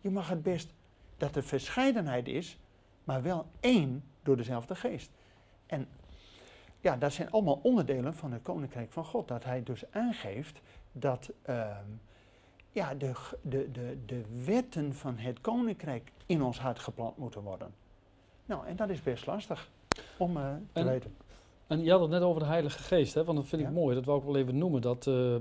Je 0.00 0.10
mag 0.10 0.28
het 0.28 0.42
best 0.42 0.72
dat 1.16 1.36
er 1.36 1.42
verscheidenheid 1.42 2.28
is, 2.28 2.58
maar 3.04 3.22
wel 3.22 3.46
één 3.60 4.04
door 4.22 4.36
dezelfde 4.36 4.74
geest. 4.74 5.10
En 5.66 5.88
ja, 6.84 6.96
dat 6.96 7.12
zijn 7.12 7.30
allemaal 7.30 7.60
onderdelen 7.62 8.14
van 8.14 8.32
het 8.32 8.42
koninkrijk 8.42 8.92
van 8.92 9.04
God. 9.04 9.28
Dat 9.28 9.44
hij 9.44 9.62
dus 9.62 9.82
aangeeft 9.90 10.60
dat 10.92 11.30
ehm, 11.42 11.84
ja, 12.72 12.94
de, 12.94 13.12
de, 13.42 13.70
de, 13.72 13.98
de 14.06 14.24
wetten 14.44 14.94
van 14.94 15.16
het 15.18 15.40
koninkrijk 15.40 16.12
in 16.26 16.42
ons 16.42 16.58
hart 16.60 16.78
geplant 16.78 17.16
moeten 17.16 17.40
worden. 17.42 17.74
Nou, 18.46 18.66
en 18.66 18.76
dat 18.76 18.88
is 18.90 19.02
best 19.02 19.26
lastig. 19.26 19.70
om 20.16 20.36
eh, 20.36 20.42
te 20.72 20.80
En- 20.80 20.86
weten. 20.86 21.14
En 21.66 21.82
je 21.84 21.90
had 21.90 22.00
het 22.00 22.10
net 22.10 22.22
over 22.22 22.40
de 22.40 22.46
Heilige 22.48 22.78
Geest, 22.78 23.14
hè? 23.14 23.24
want 23.24 23.38
dat 23.38 23.46
vind 23.46 23.62
ik 23.62 23.68
Ja. 23.68 23.74
mooi. 23.74 23.94
Dat 23.94 24.04
wou 24.04 24.18
ik 24.18 24.24
wel 24.24 24.36
even 24.36 24.58
noemen. 24.58 24.80
Dat 24.80 25.06
eh, 25.06 25.34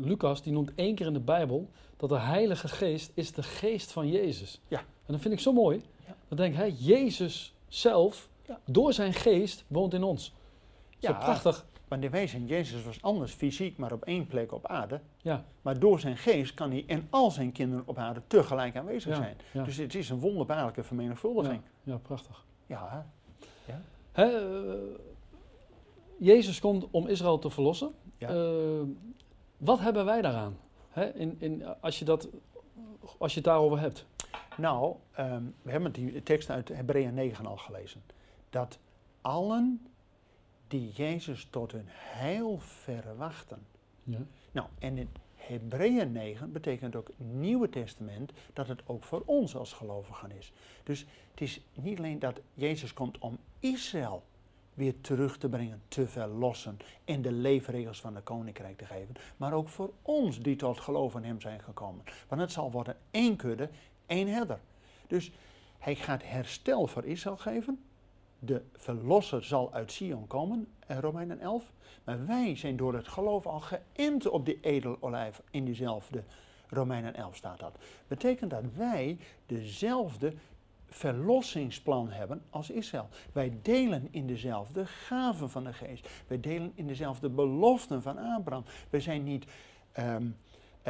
Lucas 0.00 0.42
die 0.42 0.52
noemt 0.52 0.72
één 0.74 0.94
keer 0.94 1.06
in 1.06 1.12
de 1.12 1.20
Bijbel 1.20 1.68
dat 1.96 2.08
de 2.08 2.18
Heilige 2.18 2.68
Geest 2.68 3.10
is 3.14 3.32
de 3.32 3.42
geest 3.42 3.92
van 3.92 4.08
Jezus. 4.08 4.60
Ja. 4.68 4.78
En 4.78 5.12
dat 5.12 5.20
vind 5.20 5.34
ik 5.34 5.40
zo 5.40 5.52
mooi. 5.52 5.82
Ja. 6.06 6.14
Dan 6.28 6.36
denk 6.36 6.52
ik, 6.52 6.58
hè, 6.58 6.74
Jezus 6.78 7.54
zelf, 7.68 8.28
Ja. 8.46 8.58
door 8.64 8.92
zijn 8.92 9.12
geest, 9.12 9.64
woont 9.66 9.94
in 9.94 10.02
ons. 10.02 10.34
Ja. 11.00 11.12
prachtig. 11.12 11.66
Want 11.88 12.04
in 12.04 12.10
wezen, 12.10 12.46
Jezus 12.46 12.84
was 12.84 13.02
anders 13.02 13.32
fysiek, 13.32 13.76
maar 13.76 13.92
op 13.92 14.04
één 14.04 14.26
plek 14.26 14.52
op 14.52 14.66
aarde. 14.66 15.00
Ja, 15.16 15.44
Maar 15.62 15.78
door 15.78 16.00
zijn 16.00 16.16
geest 16.16 16.54
kan 16.54 16.70
hij 16.70 16.84
en 16.86 17.06
al 17.10 17.30
zijn 17.30 17.52
kinderen 17.52 17.82
op 17.86 17.98
aarde 17.98 18.22
tegelijk 18.26 18.76
aanwezig 18.76 19.10
Ja, 19.10 19.16
zijn. 19.16 19.36
ja. 19.52 19.62
Dus 19.64 19.76
het 19.76 19.94
is 19.94 20.08
een 20.10 20.18
wonderbaarlijke 20.20 20.82
vermenigvuldiging. 20.82 21.60
ja, 21.82 21.96
prachtig. 21.96 22.44
Ja, 22.66 23.06
Hè, 24.12 24.24
eh, 24.24 24.74
Jezus 26.18 26.60
komt 26.60 26.86
om 26.90 27.06
Israël 27.06 27.38
te 27.38 27.50
verlossen. 27.50 27.94
Eh, 28.18 28.30
wat 29.56 29.78
hebben 29.80 30.04
wij 30.04 30.22
daaraan? 30.22 30.56
Hè, 30.88 31.14
in, 31.14 31.36
in, 31.38 31.64
als, 31.80 31.98
je 31.98 32.04
dat, 32.04 32.28
als 33.18 33.30
je 33.32 33.36
het 33.40 33.48
daarover 33.48 33.80
hebt. 33.80 34.06
Nou, 34.56 34.94
ehm, 35.12 35.42
we 35.62 35.70
hebben 35.70 35.92
die 35.92 36.22
tekst 36.22 36.50
uit 36.50 36.68
Hebreeën 36.68 37.14
9 37.14 37.46
al 37.46 37.56
gelezen. 37.56 38.02
Dat 38.50 38.78
allen 39.20 39.86
die 40.70 40.90
Jezus 40.90 41.46
tot 41.50 41.72
hun 41.72 41.86
heil 41.88 42.58
verwachten. 42.58 43.66
Ja. 44.04 44.18
Nou, 44.52 44.68
en 44.78 44.98
in 44.98 45.08
Hebreeën 45.36 46.12
9 46.12 46.52
betekent 46.52 46.96
ook 46.96 47.10
Nieuwe 47.16 47.68
Testament 47.68 48.32
dat 48.52 48.68
het 48.68 48.82
ook 48.86 49.04
voor 49.04 49.22
ons 49.24 49.56
als 49.56 49.72
gelovigen 49.72 50.30
is. 50.30 50.52
Dus 50.82 51.06
het 51.30 51.40
is 51.40 51.60
niet 51.74 51.98
alleen 51.98 52.18
dat 52.18 52.40
Jezus 52.54 52.92
komt 52.92 53.18
om 53.18 53.38
Israël 53.60 54.22
weer 54.74 55.00
terug 55.00 55.38
te 55.38 55.48
brengen, 55.48 55.82
te 55.88 56.08
verlossen 56.08 56.78
en 57.04 57.22
de 57.22 57.32
leefregels 57.32 58.00
van 58.00 58.14
het 58.14 58.24
koninkrijk 58.24 58.78
te 58.78 58.86
geven, 58.86 59.14
maar 59.36 59.52
ook 59.52 59.68
voor 59.68 59.92
ons 60.02 60.40
die 60.40 60.56
tot 60.56 60.80
geloof 60.80 61.14
in 61.14 61.24
hem 61.24 61.40
zijn 61.40 61.60
gekomen. 61.60 62.04
Want 62.28 62.40
het 62.40 62.52
zal 62.52 62.70
worden 62.70 62.96
één 63.10 63.36
kudde, 63.36 63.70
één 64.06 64.28
herder. 64.28 64.58
Dus 65.06 65.32
hij 65.78 65.94
gaat 65.94 66.22
herstel 66.24 66.86
voor 66.86 67.04
Israël 67.04 67.36
geven. 67.36 67.84
De 68.42 68.62
verlosser 68.72 69.44
zal 69.44 69.72
uit 69.72 69.92
Sion 69.92 70.26
komen, 70.26 70.68
eh, 70.86 70.98
Romeinen 70.98 71.40
11. 71.40 71.72
Maar 72.04 72.26
wij 72.26 72.56
zijn 72.56 72.76
door 72.76 72.94
het 72.94 73.08
geloof 73.08 73.46
al 73.46 73.60
geënt 73.60 74.28
op 74.28 74.44
die 74.44 74.58
edelolijf 74.60 75.42
in 75.50 75.64
diezelfde 75.64 76.24
Romeinen 76.68 77.14
11 77.14 77.36
staat 77.36 77.58
dat. 77.58 77.78
Betekent 78.08 78.50
dat 78.50 78.64
wij 78.76 79.18
dezelfde 79.46 80.34
verlossingsplan 80.86 82.10
hebben 82.10 82.42
als 82.50 82.70
Israël. 82.70 83.08
Wij 83.32 83.58
delen 83.62 84.08
in 84.10 84.26
dezelfde 84.26 84.86
gaven 84.86 85.50
van 85.50 85.64
de 85.64 85.72
geest. 85.72 86.08
Wij 86.26 86.40
delen 86.40 86.72
in 86.74 86.86
dezelfde 86.86 87.28
beloften 87.28 88.02
van 88.02 88.18
Abraham. 88.18 88.64
We 88.90 89.00
zijn 89.00 89.22
niet 89.22 89.44
ehm, 89.92 90.06
eh, 90.06 90.22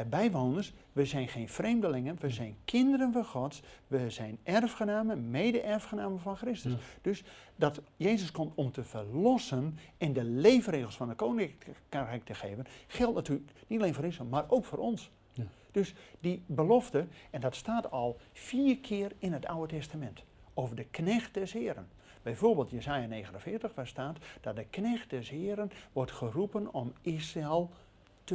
bijwoners, 0.09 0.73
we 0.93 1.05
zijn 1.05 1.29
geen 1.29 1.49
vreemdelingen, 1.49 2.17
we 2.21 2.31
zijn 2.31 2.57
kinderen 2.65 3.13
van 3.13 3.25
God, 3.25 3.61
we 3.87 4.11
zijn 4.11 4.39
erfgenamen, 4.43 5.31
mede-erfgenamen 5.31 6.21
van 6.21 6.37
Christus. 6.37 6.73
Ja. 6.73 6.79
Dus 7.03 7.23
dat 7.57 7.81
Jezus 7.97 8.33
komt 8.33 8.53
om 8.55 8.73
te 8.73 8.85
verlossen 8.85 9.79
en 9.99 10.13
de 10.13 10.25
leefregels 10.25 10.97
van 10.97 11.09
de 11.09 11.15
koninkrijk 11.15 12.25
te 12.25 12.35
geven, 12.35 12.67
geldt 12.87 13.15
natuurlijk 13.15 13.51
niet 13.67 13.81
alleen 13.81 13.95
voor 13.95 14.05
Israël, 14.05 14.29
maar 14.29 14.45
ook 14.49 14.65
voor 14.65 14.79
ons. 14.79 15.11
Ja. 15.33 15.45
Dus 15.71 15.95
die 16.21 16.43
belofte, 16.47 17.07
en 17.31 17.41
dat 17.41 17.55
staat 17.55 17.91
al 17.91 18.17
vier 18.33 18.79
keer 18.79 19.13
in 19.19 19.33
het 19.33 19.47
Oude 19.47 19.75
Testament, 19.75 20.25
over 20.55 20.77
de 20.77 20.85
knecht 20.85 21.35
des 21.35 21.53
Heren. 21.53 21.89
Bijvoorbeeld 22.23 22.71
Jesaja 22.71 23.07
49, 23.07 23.75
waar 23.75 23.87
staat 23.87 24.19
dat 24.41 24.57
de 24.57 24.65
knecht 24.65 25.11
des 25.11 25.29
Heren 25.29 25.71
wordt 25.93 26.13
geroepen 26.13 26.75
om 26.75 26.93
Israël 27.01 27.71
te 27.71 27.89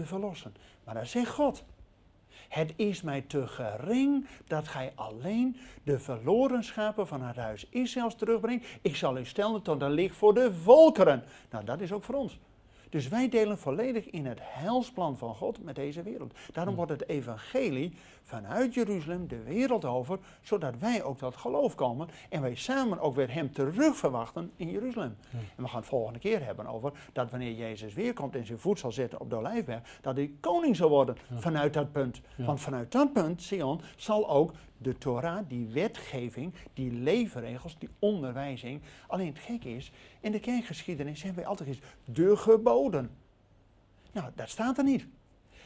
verlossen. 0.04 0.56
Maar 0.84 0.94
dan 0.94 1.06
zegt 1.06 1.32
God, 1.32 1.64
het 2.50 2.74
is 2.76 3.02
mij 3.02 3.22
te 3.22 3.48
gering 3.48 4.28
dat 4.48 4.68
gij 4.68 4.92
alleen 4.96 5.58
de 5.84 6.00
verloren 6.00 6.64
schapen 6.64 7.08
van 7.08 7.22
het 7.22 7.36
huis 7.36 7.68
Israëls 7.70 8.16
terugbrengt. 8.16 8.66
Ik 8.82 8.96
zal 8.96 9.18
u 9.18 9.26
stellen 9.26 9.62
tot 9.62 9.82
een 9.82 9.92
licht 9.92 10.16
voor 10.16 10.34
de 10.34 10.54
volkeren. 10.54 11.24
Nou, 11.50 11.66
dat 11.66 11.82
is 11.82 11.92
ook 11.92 12.04
voor 12.04 12.16
ons. 12.16 12.40
Dus 12.96 13.08
wij 13.08 13.30
delen 13.30 13.58
volledig 13.58 14.10
in 14.10 14.26
het 14.26 14.40
heilsplan 14.42 15.18
van 15.18 15.36
God 15.36 15.64
met 15.64 15.76
deze 15.76 16.04
wereld. 16.04 16.34
Daarom 16.52 16.76
wordt 16.76 16.92
het 16.92 17.08
evangelie 17.10 17.94
vanuit 18.22 18.74
Jeruzalem 18.74 19.28
de 19.28 19.44
wereld 19.44 19.86
over, 19.86 20.20
zodat 20.42 20.74
wij 20.80 21.04
ook 21.04 21.18
tot 21.18 21.36
geloof 21.36 21.76
komen 21.76 22.08
en 22.30 22.42
wij 22.42 22.56
samen 22.56 23.00
ook 23.00 23.16
weer 23.16 23.34
hem 23.34 23.52
terug 23.52 23.98
verwachten 23.98 24.52
in 24.56 24.70
Jeruzalem. 24.72 25.16
Ja. 25.30 25.38
En 25.56 25.64
we 25.64 25.70
gaan 25.70 25.80
het 25.80 25.90
volgende 25.90 26.20
keer 26.20 26.46
hebben 26.46 26.68
over 26.68 26.92
dat 27.14 27.32
wanneer 27.32 27.54
Jezus 27.54 27.94
weer 27.94 28.14
komt 28.14 28.36
en 28.36 28.46
zijn 28.46 28.60
voet 28.60 28.80
zal 28.80 28.92
zetten 28.92 29.20
op 29.20 29.30
de 29.30 29.36
olijfberg, 29.36 30.00
dat 30.02 30.16
hij 30.16 30.32
koning 30.40 30.76
zal 30.76 30.90
worden 30.90 31.16
Ja. 31.30 31.40
vanuit 31.40 31.74
dat 31.74 31.92
punt. 31.92 32.22
Ja. 32.36 32.46
Want 32.46 32.60
vanuit 32.62 32.92
dat 32.92 33.14
punt, 33.14 33.42
Sion, 33.42 33.82
zal 33.96 34.30
ook 34.30 34.52
de 34.86 34.98
Torah, 34.98 35.40
die 35.48 35.68
wetgeving, 35.68 36.54
die 36.74 36.92
leefregels, 36.92 37.76
die 37.78 37.90
onderwijzing. 38.00 38.82
Alleen 39.08 39.28
het 39.28 39.40
gekke 39.40 39.76
is, 39.76 39.92
in 40.20 40.32
de 40.32 40.40
kerkgeschiedenis 40.40 41.24
hebben 41.24 41.40
wij 41.42 41.50
altijd 41.50 41.70
gezegd, 41.70 41.96
de 42.06 42.38
geboden. 42.38 43.10
Nou, 44.12 44.32
dat 44.36 44.50
staat 44.50 44.78
er 44.78 44.84
niet. 44.84 45.08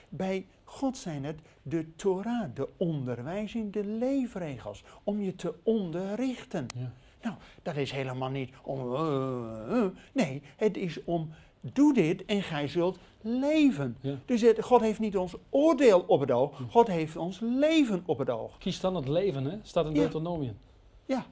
Bij 0.09 0.45
God 0.63 0.97
zijn 0.97 1.23
het 1.23 1.39
de 1.61 1.95
Torah, 1.95 2.49
de 2.53 2.69
onderwijzing, 2.77 3.73
de 3.73 3.85
leefregels, 3.85 4.83
om 5.03 5.21
je 5.21 5.35
te 5.35 5.53
onderrichten. 5.63 6.65
Ja. 6.75 6.91
Nou, 7.21 7.35
dat 7.61 7.75
is 7.75 7.91
helemaal 7.91 8.29
niet 8.29 8.51
om. 8.61 8.95
eh, 8.95 8.99
eh, 8.99 9.83
eh. 9.83 9.91
nee, 10.13 10.41
het 10.55 10.77
is 10.77 11.03
om. 11.03 11.29
Doe 11.61 11.93
dit 11.93 12.25
en 12.25 12.43
gij 12.43 12.67
zult 12.67 12.99
leven. 13.21 13.97
Ja. 14.01 14.15
Dus 14.25 14.41
het, 14.41 14.63
God 14.63 14.81
heeft 14.81 14.99
niet 14.99 15.17
ons 15.17 15.35
oordeel 15.49 16.03
op 16.07 16.19
het 16.19 16.31
oog, 16.31 16.61
God 16.69 16.87
heeft 16.87 17.15
ons 17.15 17.39
leven 17.39 18.03
op 18.05 18.17
het 18.17 18.29
oog. 18.29 18.57
Kies 18.57 18.79
dan 18.79 18.95
het 18.95 19.07
leven, 19.07 19.45
hè? 19.45 19.57
staat 19.61 19.85
in 19.85 19.93
Ja. 19.93 19.99
Deuteronomium. 19.99 20.57
Ja. 21.05 21.25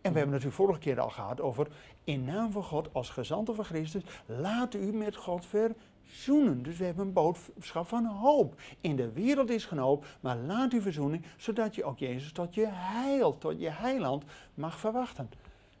En 0.00 0.12
we 0.12 0.18
hebben 0.18 0.30
natuurlijk 0.30 0.54
vorige 0.54 0.80
keer 0.80 1.00
al 1.00 1.10
gehad 1.10 1.40
over. 1.40 1.68
In 2.04 2.24
naam 2.24 2.52
van 2.52 2.62
God, 2.62 2.88
als 2.92 3.10
gezanten 3.10 3.54
van 3.54 3.64
Christus, 3.64 4.02
laat 4.26 4.74
u 4.74 4.92
met 4.92 5.16
God 5.16 5.46
verzoenen. 5.46 6.62
Dus 6.62 6.76
we 6.76 6.84
hebben 6.84 7.06
een 7.06 7.12
boodschap 7.12 7.86
van 7.86 8.06
hoop. 8.06 8.60
In 8.80 8.96
de 8.96 9.12
wereld 9.12 9.50
is 9.50 9.64
geen 9.64 9.78
hoop, 9.78 10.06
maar 10.20 10.36
laat 10.36 10.72
u 10.72 10.80
verzoening, 10.80 11.24
zodat 11.36 11.74
je 11.74 11.84
ook 11.84 11.98
Jezus 11.98 12.32
tot 12.32 12.54
je 12.54 12.66
heil, 12.70 13.38
tot 13.38 13.60
je 13.60 13.70
heiland 13.70 14.24
mag 14.54 14.78
verwachten. 14.78 15.30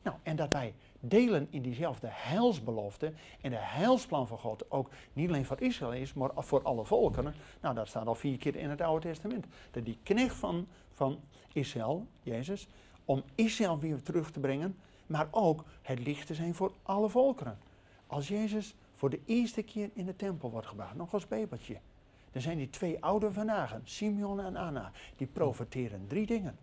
Nou, 0.02 0.16
en 0.22 0.36
dat 0.36 0.52
wij 0.52 0.74
delen 1.04 1.46
in 1.50 1.62
diezelfde 1.62 2.08
heilsbelofte 2.10 3.12
en 3.40 3.50
de 3.50 3.56
heilsplan 3.58 4.26
van 4.26 4.38
God 4.38 4.70
ook 4.70 4.90
niet 5.12 5.28
alleen 5.28 5.44
voor 5.44 5.60
Israël 5.60 5.92
is, 5.92 6.12
maar 6.12 6.30
voor 6.34 6.62
alle 6.62 6.84
volkeren. 6.84 7.34
Nou, 7.60 7.74
dat 7.74 7.88
staat 7.88 8.06
al 8.06 8.14
vier 8.14 8.38
keer 8.38 8.56
in 8.56 8.70
het 8.70 8.80
Oude 8.80 9.08
Testament. 9.08 9.46
Dat 9.70 9.84
die 9.84 9.98
knecht 10.02 10.36
van, 10.36 10.66
van 10.92 11.18
Israël, 11.52 12.06
Jezus, 12.22 12.68
om 13.04 13.22
Israël 13.34 13.78
weer 13.78 14.02
terug 14.02 14.30
te 14.30 14.40
brengen, 14.40 14.76
maar 15.06 15.28
ook 15.30 15.64
het 15.82 15.98
licht 15.98 16.26
te 16.26 16.34
zijn 16.34 16.54
voor 16.54 16.72
alle 16.82 17.08
volkeren. 17.08 17.58
Als 18.06 18.28
Jezus 18.28 18.74
voor 18.92 19.10
de 19.10 19.20
eerste 19.26 19.62
keer 19.62 19.90
in 19.94 20.06
de 20.06 20.16
tempel 20.16 20.50
wordt 20.50 20.66
gebracht, 20.66 20.94
nog 20.94 21.12
als 21.12 21.28
babytje, 21.28 21.78
dan 22.32 22.42
zijn 22.42 22.58
die 22.58 22.70
twee 22.70 23.04
ouderen 23.04 23.34
vandaag, 23.34 23.78
Simeon 23.84 24.40
en 24.40 24.56
Anna, 24.56 24.92
die 25.16 25.26
profeteren 25.26 26.06
drie 26.06 26.26
dingen. 26.26 26.58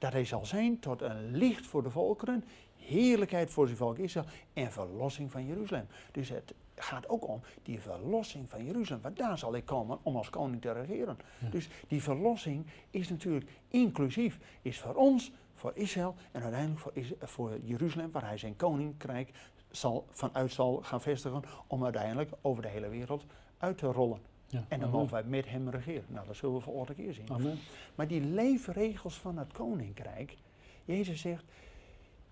Dat 0.00 0.12
hij 0.12 0.24
zal 0.24 0.46
zijn 0.46 0.78
tot 0.78 1.02
een 1.02 1.30
licht 1.36 1.66
voor 1.66 1.82
de 1.82 1.90
volkeren, 1.90 2.44
heerlijkheid 2.76 3.50
voor 3.50 3.66
zijn 3.66 3.78
volk 3.78 3.98
Israël 3.98 4.26
en 4.52 4.72
verlossing 4.72 5.30
van 5.30 5.46
Jeruzalem. 5.46 5.86
Dus 6.12 6.28
het 6.28 6.54
gaat 6.74 7.08
ook 7.08 7.28
om 7.28 7.40
die 7.62 7.80
verlossing 7.80 8.50
van 8.50 8.64
Jeruzalem, 8.64 9.02
want 9.02 9.16
daar 9.16 9.38
zal 9.38 9.54
ik 9.54 9.64
komen 9.64 9.98
om 10.02 10.16
als 10.16 10.30
koning 10.30 10.62
te 10.62 10.72
regeren. 10.72 11.18
Ja. 11.38 11.48
Dus 11.48 11.68
die 11.88 12.02
verlossing 12.02 12.66
is 12.90 13.08
natuurlijk 13.08 13.50
inclusief, 13.68 14.38
is 14.62 14.80
voor 14.80 14.94
ons, 14.94 15.32
voor 15.54 15.72
Israël 15.74 16.14
en 16.32 16.42
uiteindelijk 16.42 16.80
voor, 16.80 16.92
voor 17.18 17.58
Jeruzalem, 17.64 18.10
waar 18.10 18.26
hij 18.26 18.38
zijn 18.38 18.56
koninkrijk 18.56 19.30
zal, 19.70 20.06
vanuit 20.10 20.52
zal 20.52 20.80
gaan 20.82 21.00
vestigen, 21.00 21.42
om 21.66 21.84
uiteindelijk 21.84 22.30
over 22.40 22.62
de 22.62 22.68
hele 22.68 22.88
wereld 22.88 23.24
uit 23.58 23.78
te 23.78 23.86
rollen. 23.86 24.29
Ja. 24.50 24.64
En 24.68 24.80
dan 24.80 24.90
mogen 24.90 25.10
wij 25.12 25.24
met 25.24 25.48
hem 25.48 25.68
regeren. 25.68 26.04
Nou, 26.08 26.26
dat 26.26 26.36
zullen 26.36 26.54
we 26.54 26.60
volgende 26.60 26.94
keer 27.02 27.12
zien. 27.14 27.30
Amen. 27.30 27.58
Maar 27.94 28.08
die 28.08 28.20
leefregels 28.20 29.14
van 29.14 29.38
het 29.38 29.52
koninkrijk, 29.52 30.36
Jezus 30.84 31.20
zegt, 31.20 31.44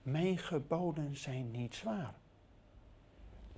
mijn 0.02 0.38
geboden 0.38 1.16
zijn 1.16 1.50
niet 1.50 1.74
zwaar. 1.74 2.14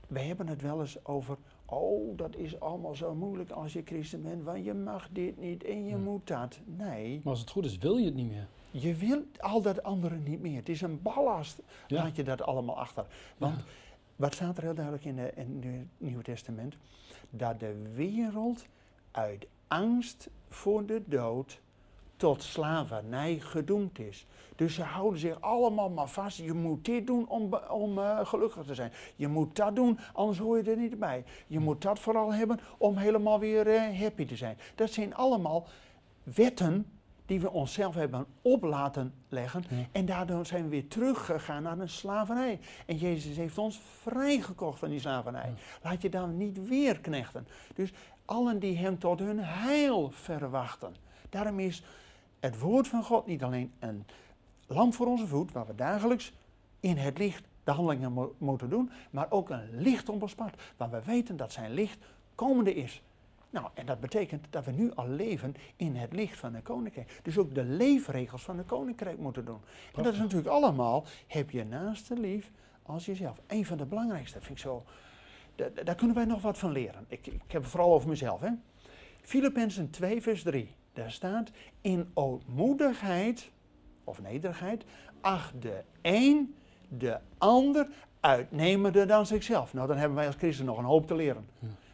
We 0.08 0.20
hebben 0.20 0.46
het 0.46 0.62
wel 0.62 0.80
eens 0.80 1.04
over, 1.04 1.36
oh, 1.64 2.16
dat 2.16 2.36
is 2.36 2.60
allemaal 2.60 2.94
zo 2.94 3.14
moeilijk 3.14 3.50
als 3.50 3.72
je 3.72 3.82
christen 3.84 4.22
bent, 4.22 4.42
want 4.42 4.64
je 4.64 4.74
mag 4.74 5.08
dit 5.12 5.38
niet 5.40 5.64
en 5.64 5.84
je 5.84 5.90
Ja. 5.90 5.96
moet 5.96 6.26
dat. 6.26 6.60
Nee, 6.64 7.16
Maar 7.22 7.32
als 7.32 7.40
het 7.40 7.50
goed 7.50 7.64
is, 7.64 7.78
wil 7.78 7.96
je 7.96 8.04
het 8.04 8.14
niet 8.14 8.28
meer. 8.30 8.46
je 8.70 8.94
wil 8.94 9.22
al 9.38 9.62
dat 9.62 9.82
andere 9.82 10.16
niet 10.16 10.40
meer. 10.40 10.56
Het 10.56 10.68
is 10.68 10.80
een 10.80 11.02
ballast. 11.02 11.62
Ja. 11.86 12.02
Laat 12.02 12.16
je 12.16 12.22
dat 12.24 12.42
allemaal 12.42 12.78
achter. 12.78 13.06
Want 13.38 13.56
Ja. 13.58 13.64
Wat 14.20 14.34
staat 14.34 14.56
er 14.56 14.62
heel 14.62 14.74
duidelijk 14.74 15.04
in, 15.04 15.16
de, 15.16 15.32
in 15.34 15.62
het 15.62 15.86
Nieuwe 15.98 16.22
Testament? 16.22 16.76
Dat 17.30 17.60
de 17.60 17.90
wereld 17.94 18.66
uit 19.10 19.46
angst 19.68 20.28
voor 20.48 20.86
de 20.86 21.02
dood 21.06 21.60
tot 22.16 22.42
slavernij 22.42 23.38
gedoemd 23.38 23.98
is. 23.98 24.26
Dus 24.56 24.74
ze 24.74 24.82
houden 24.82 25.20
zich 25.20 25.40
allemaal 25.40 25.90
maar 25.90 26.08
vast. 26.08 26.36
Je 26.36 26.52
moet 26.52 26.84
dit 26.84 27.06
doen 27.06 27.28
om, 27.28 27.54
om 27.54 27.98
uh, 27.98 28.26
gelukkig 28.26 28.64
te 28.64 28.74
zijn. 28.74 28.92
Je 29.16 29.28
moet 29.28 29.56
dat 29.56 29.76
doen, 29.76 29.98
anders 30.12 30.38
hoor 30.38 30.56
je 30.56 30.70
er 30.70 30.76
niet 30.76 30.98
bij. 30.98 31.24
Je 31.46 31.58
moet 31.58 31.82
dat 31.82 31.98
vooral 31.98 32.32
hebben 32.32 32.60
om 32.78 32.96
helemaal 32.96 33.38
weer 33.38 33.66
uh, 33.66 34.00
happy 34.00 34.26
te 34.26 34.36
zijn. 34.36 34.58
Dat 34.74 34.90
zijn 34.90 35.14
allemaal 35.14 35.66
wetten 36.22 36.86
die 37.30 37.40
we 37.40 37.50
onszelf 37.50 37.94
hebben 37.94 38.26
op 38.42 38.62
laten 38.62 39.14
leggen. 39.28 39.64
En 39.92 40.04
daardoor 40.04 40.46
zijn 40.46 40.62
we 40.62 40.68
weer 40.68 40.88
teruggegaan 40.88 41.62
naar 41.62 41.78
een 41.78 41.88
slavernij. 41.88 42.60
En 42.86 42.96
Jezus 42.96 43.36
heeft 43.36 43.58
ons 43.58 43.80
vrijgekocht 44.00 44.78
van 44.78 44.88
die 44.88 45.00
slavernij. 45.00 45.54
Laat 45.82 46.02
je 46.02 46.08
dan 46.08 46.36
niet 46.36 46.68
weer 46.68 47.00
knechten. 47.00 47.46
Dus 47.74 47.92
allen 48.24 48.58
die 48.58 48.76
hem 48.76 48.98
tot 48.98 49.18
hun 49.18 49.38
heil 49.38 50.10
verwachten. 50.10 50.94
Daarom 51.28 51.58
is 51.58 51.82
het 52.40 52.58
woord 52.58 52.88
van 52.88 53.02
God 53.02 53.26
niet 53.26 53.42
alleen 53.42 53.72
een 53.78 54.04
lamp 54.66 54.94
voor 54.94 55.06
onze 55.06 55.26
voet, 55.26 55.52
waar 55.52 55.66
we 55.66 55.74
dagelijks 55.74 56.32
in 56.80 56.96
het 56.96 57.18
licht 57.18 57.44
de 57.64 57.70
handelingen 57.70 58.32
moeten 58.38 58.70
doen, 58.70 58.90
maar 59.10 59.26
ook 59.30 59.50
een 59.50 59.68
licht 59.70 60.08
op 60.08 60.22
ons 60.22 60.34
pad, 60.34 60.54
waar 60.76 60.90
we 60.90 61.02
weten 61.04 61.36
dat 61.36 61.52
zijn 61.52 61.74
licht 61.74 61.98
komende 62.34 62.74
is. 62.74 63.02
Nou, 63.50 63.68
en 63.74 63.86
dat 63.86 64.00
betekent 64.00 64.46
dat 64.50 64.64
we 64.64 64.70
nu 64.70 64.94
al 64.94 65.08
leven 65.08 65.54
in 65.76 65.96
het 65.96 66.12
licht 66.12 66.38
van 66.38 66.52
de 66.52 66.62
koninkrijk. 66.62 67.20
Dus 67.22 67.38
ook 67.38 67.54
de 67.54 67.64
leefregels 67.64 68.42
van 68.42 68.56
de 68.56 68.62
koninkrijk 68.62 69.18
moeten 69.18 69.44
doen. 69.44 69.60
En 69.96 70.02
dat 70.02 70.12
is 70.12 70.18
natuurlijk 70.18 70.48
allemaal, 70.48 71.04
heb 71.26 71.50
je 71.50 71.64
naaste 71.64 72.14
lief 72.18 72.50
als 72.82 73.06
jezelf. 73.06 73.40
Een 73.46 73.66
van 73.66 73.76
de 73.76 73.86
belangrijkste, 73.86 74.40
vind 74.40 74.50
ik 74.50 74.58
zo. 74.58 74.84
Daar 75.84 75.94
kunnen 75.94 76.16
wij 76.16 76.24
nog 76.24 76.42
wat 76.42 76.58
van 76.58 76.72
leren. 76.72 77.04
Ik, 77.08 77.26
ik 77.26 77.52
heb 77.52 77.62
het 77.62 77.70
vooral 77.70 77.92
over 77.92 78.08
mezelf. 78.08 78.40
Hè. 78.40 78.50
Filippenzen 79.20 79.90
2, 79.90 80.22
vers 80.22 80.42
3. 80.42 80.74
Daar 80.92 81.10
staat, 81.10 81.50
in 81.80 82.10
ootmoedigheid, 82.14 83.50
of 84.04 84.20
nederigheid, 84.20 84.84
acht 85.20 85.62
de 85.62 85.82
een 86.02 86.54
de 86.88 87.18
ander 87.38 87.88
uitnemender 88.20 89.06
dan 89.06 89.26
zichzelf. 89.26 89.72
Nou, 89.72 89.86
dan 89.86 89.96
hebben 89.96 90.16
wij 90.16 90.26
als 90.26 90.36
christen 90.36 90.64
nog 90.64 90.78
een 90.78 90.84
hoop 90.84 91.06
te 91.06 91.14
leren. 91.14 91.46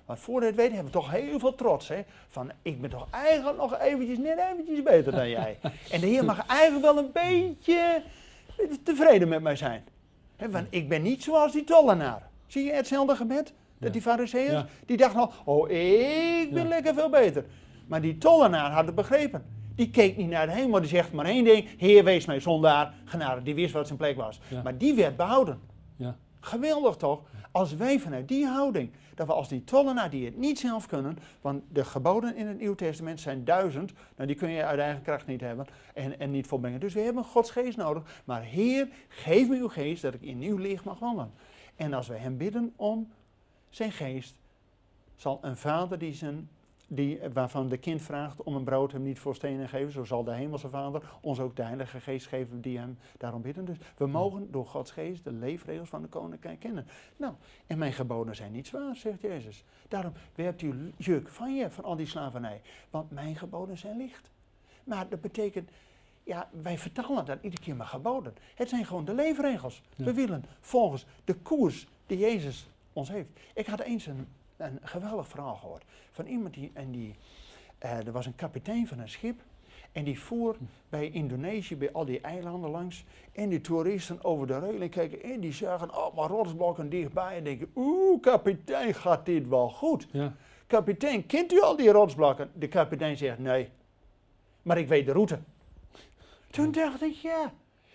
Maar 0.07 0.19
voor 0.19 0.43
het 0.43 0.55
weten 0.55 0.75
hebben 0.75 0.93
we 0.93 0.99
toch 0.99 1.11
heel 1.11 1.39
veel 1.39 1.55
trots. 1.55 1.89
Hè? 1.89 2.03
Van 2.29 2.51
ik 2.63 2.81
ben 2.81 2.91
toch 2.91 3.07
eigenlijk 3.11 3.57
nog 3.57 3.79
eventjes, 3.79 4.19
net 4.19 4.39
eventjes 4.53 4.83
beter 4.83 5.13
dan 5.13 5.29
jij. 5.29 5.59
en 5.91 6.01
de 6.01 6.07
Heer 6.07 6.25
mag 6.25 6.47
eigenlijk 6.47 6.85
wel 6.85 6.99
een 6.99 7.13
beetje 7.13 8.03
tevreden 8.83 9.29
met 9.29 9.43
mij 9.43 9.57
zijn. 9.57 9.85
Hè? 10.37 10.51
Want 10.51 10.67
ik 10.71 10.89
ben 10.89 11.03
niet 11.03 11.23
zoals 11.23 11.53
die 11.53 11.65
tollenaar. 11.65 12.29
Zie 12.47 12.65
je 12.65 12.73
hetzelfde 12.73 13.17
gebed? 13.17 13.53
Dat 13.79 13.93
die 13.93 14.03
fariseeërs, 14.03 14.65
die 14.87 14.97
dachten 14.97 15.21
al, 15.21 15.33
oh 15.45 15.71
ik 15.71 16.53
ben 16.53 16.69
lekker 16.69 16.95
veel 16.95 17.11
beter. 17.11 17.45
Maar 17.87 18.01
die 18.01 18.19
tollenaar 18.19 18.71
had 18.71 18.87
het 18.87 18.95
begrepen. 18.95 19.45
Die 19.75 19.91
keek 19.91 20.17
niet 20.17 20.29
naar 20.29 20.47
de 20.47 20.53
hemel, 20.53 20.81
die 20.81 20.89
zegt 20.89 21.13
maar 21.13 21.25
één 21.25 21.45
ding, 21.45 21.69
Heer 21.79 22.05
wees 22.05 22.27
mij 22.27 22.41
zondaar, 22.41 22.95
genade. 23.05 23.43
Die 23.43 23.55
wist 23.55 23.73
wat 23.73 23.87
zijn 23.87 23.99
plek 23.99 24.17
was. 24.17 24.41
Maar 24.65 24.79
die 24.79 24.95
werd 24.95 25.17
behouden. 25.17 25.61
Geweldig 26.47 26.97
toch? 26.97 27.23
Als 27.51 27.75
wij 27.75 27.99
vanuit 27.99 28.29
die 28.29 28.47
houding, 28.47 28.91
dat 29.15 29.27
we 29.27 29.33
als 29.33 29.49
die 29.49 29.65
tollenaar 29.65 30.11
die 30.11 30.25
het 30.25 30.37
niet 30.37 30.59
zelf 30.59 30.87
kunnen, 30.87 31.19
want 31.41 31.63
de 31.69 31.85
geboden 31.85 32.37
in 32.37 32.47
het 32.47 32.59
Nieuw 32.59 32.75
Testament 32.75 33.21
zijn 33.21 33.45
duizend, 33.45 33.93
nou 34.17 34.27
die 34.27 34.37
kun 34.37 34.51
je 34.51 34.65
uit 34.65 34.79
eigen 34.79 35.03
kracht 35.03 35.27
niet 35.27 35.41
hebben 35.41 35.67
en, 35.95 36.19
en 36.19 36.31
niet 36.31 36.47
volbrengen. 36.47 36.81
Dus 36.81 36.95
we 36.95 37.01
hebben 37.01 37.25
Gods 37.25 37.51
geest 37.51 37.77
nodig. 37.77 38.23
Maar 38.25 38.43
Heer, 38.43 38.89
geef 39.09 39.49
me 39.49 39.57
uw 39.57 39.69
geest 39.69 40.03
dat 40.03 40.15
ik 40.15 40.23
in 40.23 40.43
uw 40.43 40.57
licht 40.57 40.85
mag 40.85 40.99
wandelen. 40.99 41.33
En 41.77 41.93
als 41.93 42.09
we 42.09 42.15
hem 42.15 42.37
bidden 42.37 42.73
om 42.77 43.13
zijn 43.69 43.93
geest, 43.93 44.35
zal 45.17 45.39
een 45.43 45.57
vader 45.57 45.99
die 45.99 46.15
zijn 46.15 46.49
die, 46.87 47.21
waarvan 47.33 47.69
de 47.69 47.77
kind 47.77 48.03
vraagt 48.03 48.43
om 48.43 48.55
een 48.55 48.65
brood 48.65 48.93
hem 48.93 49.03
niet 49.03 49.19
voor 49.19 49.35
stenen 49.35 49.69
geven, 49.69 49.93
zo 49.93 50.05
zal 50.05 50.25
de 50.25 50.33
hemelse 50.33 50.69
vader 50.69 51.03
ons 51.21 51.41
ook 51.41 51.57
de 51.57 51.63
heilige 51.63 52.01
geest 52.01 52.27
geven 52.27 52.61
die 52.61 52.79
hem 52.79 52.99
daarom 53.19 53.43
bidden. 53.43 53.65
Dus 53.65 53.77
we 53.97 54.07
mogen 54.07 54.51
door 54.51 54.67
Gods 54.67 54.91
geest 54.91 55.25
de 55.25 55.33
leefregels 55.33 55.89
van 55.89 56.03
de 56.03 56.09
koninkrijk 56.09 56.61
kennen. 56.61 56.87
Nou, 57.17 57.35
en 57.67 57.79
mijn 57.79 57.93
geboden 57.93 58.37
zijn 58.37 58.53
niet 58.53 58.67
zwaar, 58.67 58.97
zegt 58.97 59.21
Jezus. 59.21 59.65
Daarom 59.89 60.13
werpt 60.35 60.63
u 60.63 60.93
juk 60.97 61.29
van 61.29 61.55
je, 61.55 61.71
van 61.71 61.85
al 61.85 61.97
die 61.97 62.07
slavernij. 62.07 62.61
Want 62.91 63.11
mijn 63.11 63.37
geboden 63.37 63.79
zijn 63.79 63.97
licht. 63.97 64.31
Maar 64.85 65.09
dat 65.09 65.21
betekent, 65.21 65.71
ja, 66.23 66.49
wij 66.63 66.79
vertalen 66.79 67.25
dat 67.25 67.39
iedere 67.43 67.63
keer 67.63 67.77
maar 67.77 67.87
geboden. 67.87 68.35
Het 68.55 68.69
zijn 68.69 68.85
gewoon 68.85 69.05
de 69.05 69.15
leefregels. 69.15 69.83
We 69.97 70.13
willen 70.13 70.45
volgens 70.61 71.07
de 71.25 71.35
koers 71.35 71.87
die 72.07 72.19
Jezus 72.19 72.69
ons 72.93 73.09
heeft. 73.09 73.29
Ik 73.55 73.67
had 73.67 73.81
eens 73.81 74.07
een 74.07 74.27
een 74.57 74.79
geweldig 74.83 75.29
verhaal 75.29 75.57
gehoord. 75.57 75.85
Van 76.11 76.27
iemand 76.27 76.55
die, 76.55 76.71
en 76.75 76.91
die 76.91 77.15
uh, 77.85 78.07
er 78.07 78.13
was 78.13 78.27
een 78.27 78.35
kapitein 78.35 78.87
van 78.87 78.99
een 78.99 79.09
schip. 79.09 79.41
En 79.93 80.05
die 80.05 80.21
voer 80.21 80.57
bij 80.89 81.11
Indonesië, 81.11 81.77
bij 81.77 81.93
al 81.93 82.05
die 82.05 82.21
eilanden 82.21 82.71
langs. 82.71 83.05
En 83.33 83.49
die 83.49 83.61
toeristen 83.61 84.25
over 84.25 84.47
de 84.47 84.59
railing 84.59 84.91
keken 84.91 85.23
en 85.23 85.41
die 85.41 85.53
zagen 85.53 85.97
oh, 85.97 86.17
maar 86.17 86.29
rotsblokken 86.29 86.89
dichtbij. 86.89 87.37
En 87.37 87.45
denken, 87.45 87.71
oeh, 87.75 88.21
kapitein, 88.21 88.95
gaat 88.95 89.27
dit 89.27 89.49
wel 89.49 89.69
goed? 89.69 90.07
Ja. 90.11 90.35
Kapitein, 90.67 91.27
kent 91.27 91.53
u 91.53 91.61
al 91.61 91.77
die 91.77 91.91
rotsblokken? 91.91 92.51
De 92.55 92.69
kapitein 92.69 93.17
zegt, 93.17 93.39
nee. 93.39 93.69
Maar 94.63 94.79
ik 94.79 94.89
weet 94.89 95.07
de 95.07 95.13
route. 95.13 95.39
Toen 96.51 96.73
dacht 96.73 97.03
ik, 97.03 97.15
ja, 97.15 97.53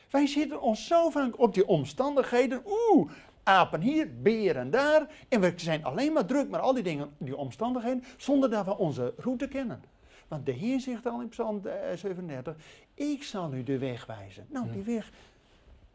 wij 0.10 0.28
zitten 0.28 0.62
ons 0.62 0.88
zo 0.88 1.10
vaak 1.10 1.40
op 1.40 1.54
die 1.54 1.68
omstandigheden. 1.68 2.62
Oeh, 2.66 3.12
apen 3.44 3.82
hier, 3.82 4.22
beren 4.22 4.72
daar. 4.72 5.08
En 5.30 5.42
we 5.42 5.54
zijn 5.56 5.84
alleen 5.84 6.14
maar 6.14 6.26
druk 6.26 6.50
met 6.50 6.60
al 6.60 6.74
die 6.74 6.84
dingen, 6.84 7.10
die 7.18 7.38
omstandigheden, 7.38 8.04
zonder 8.18 8.50
dat 8.50 8.66
we 8.66 8.78
onze 8.78 9.14
route 9.18 9.48
kennen. 9.48 9.84
Want 10.28 10.46
de 10.46 10.52
Heer 10.52 10.80
zegt 10.80 11.06
al 11.06 11.22
in 11.22 11.30
Psalm 11.30 11.62
37, 11.96 12.56
ik 12.94 13.24
zal 13.24 13.54
u 13.54 13.64
de 13.64 13.78
weg 13.78 14.06
wijzen. 14.06 14.46
Nou, 14.50 14.72
die 14.72 14.84
weg 14.84 15.12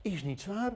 is 0.03 0.23
niet 0.23 0.41
zwaar. 0.41 0.73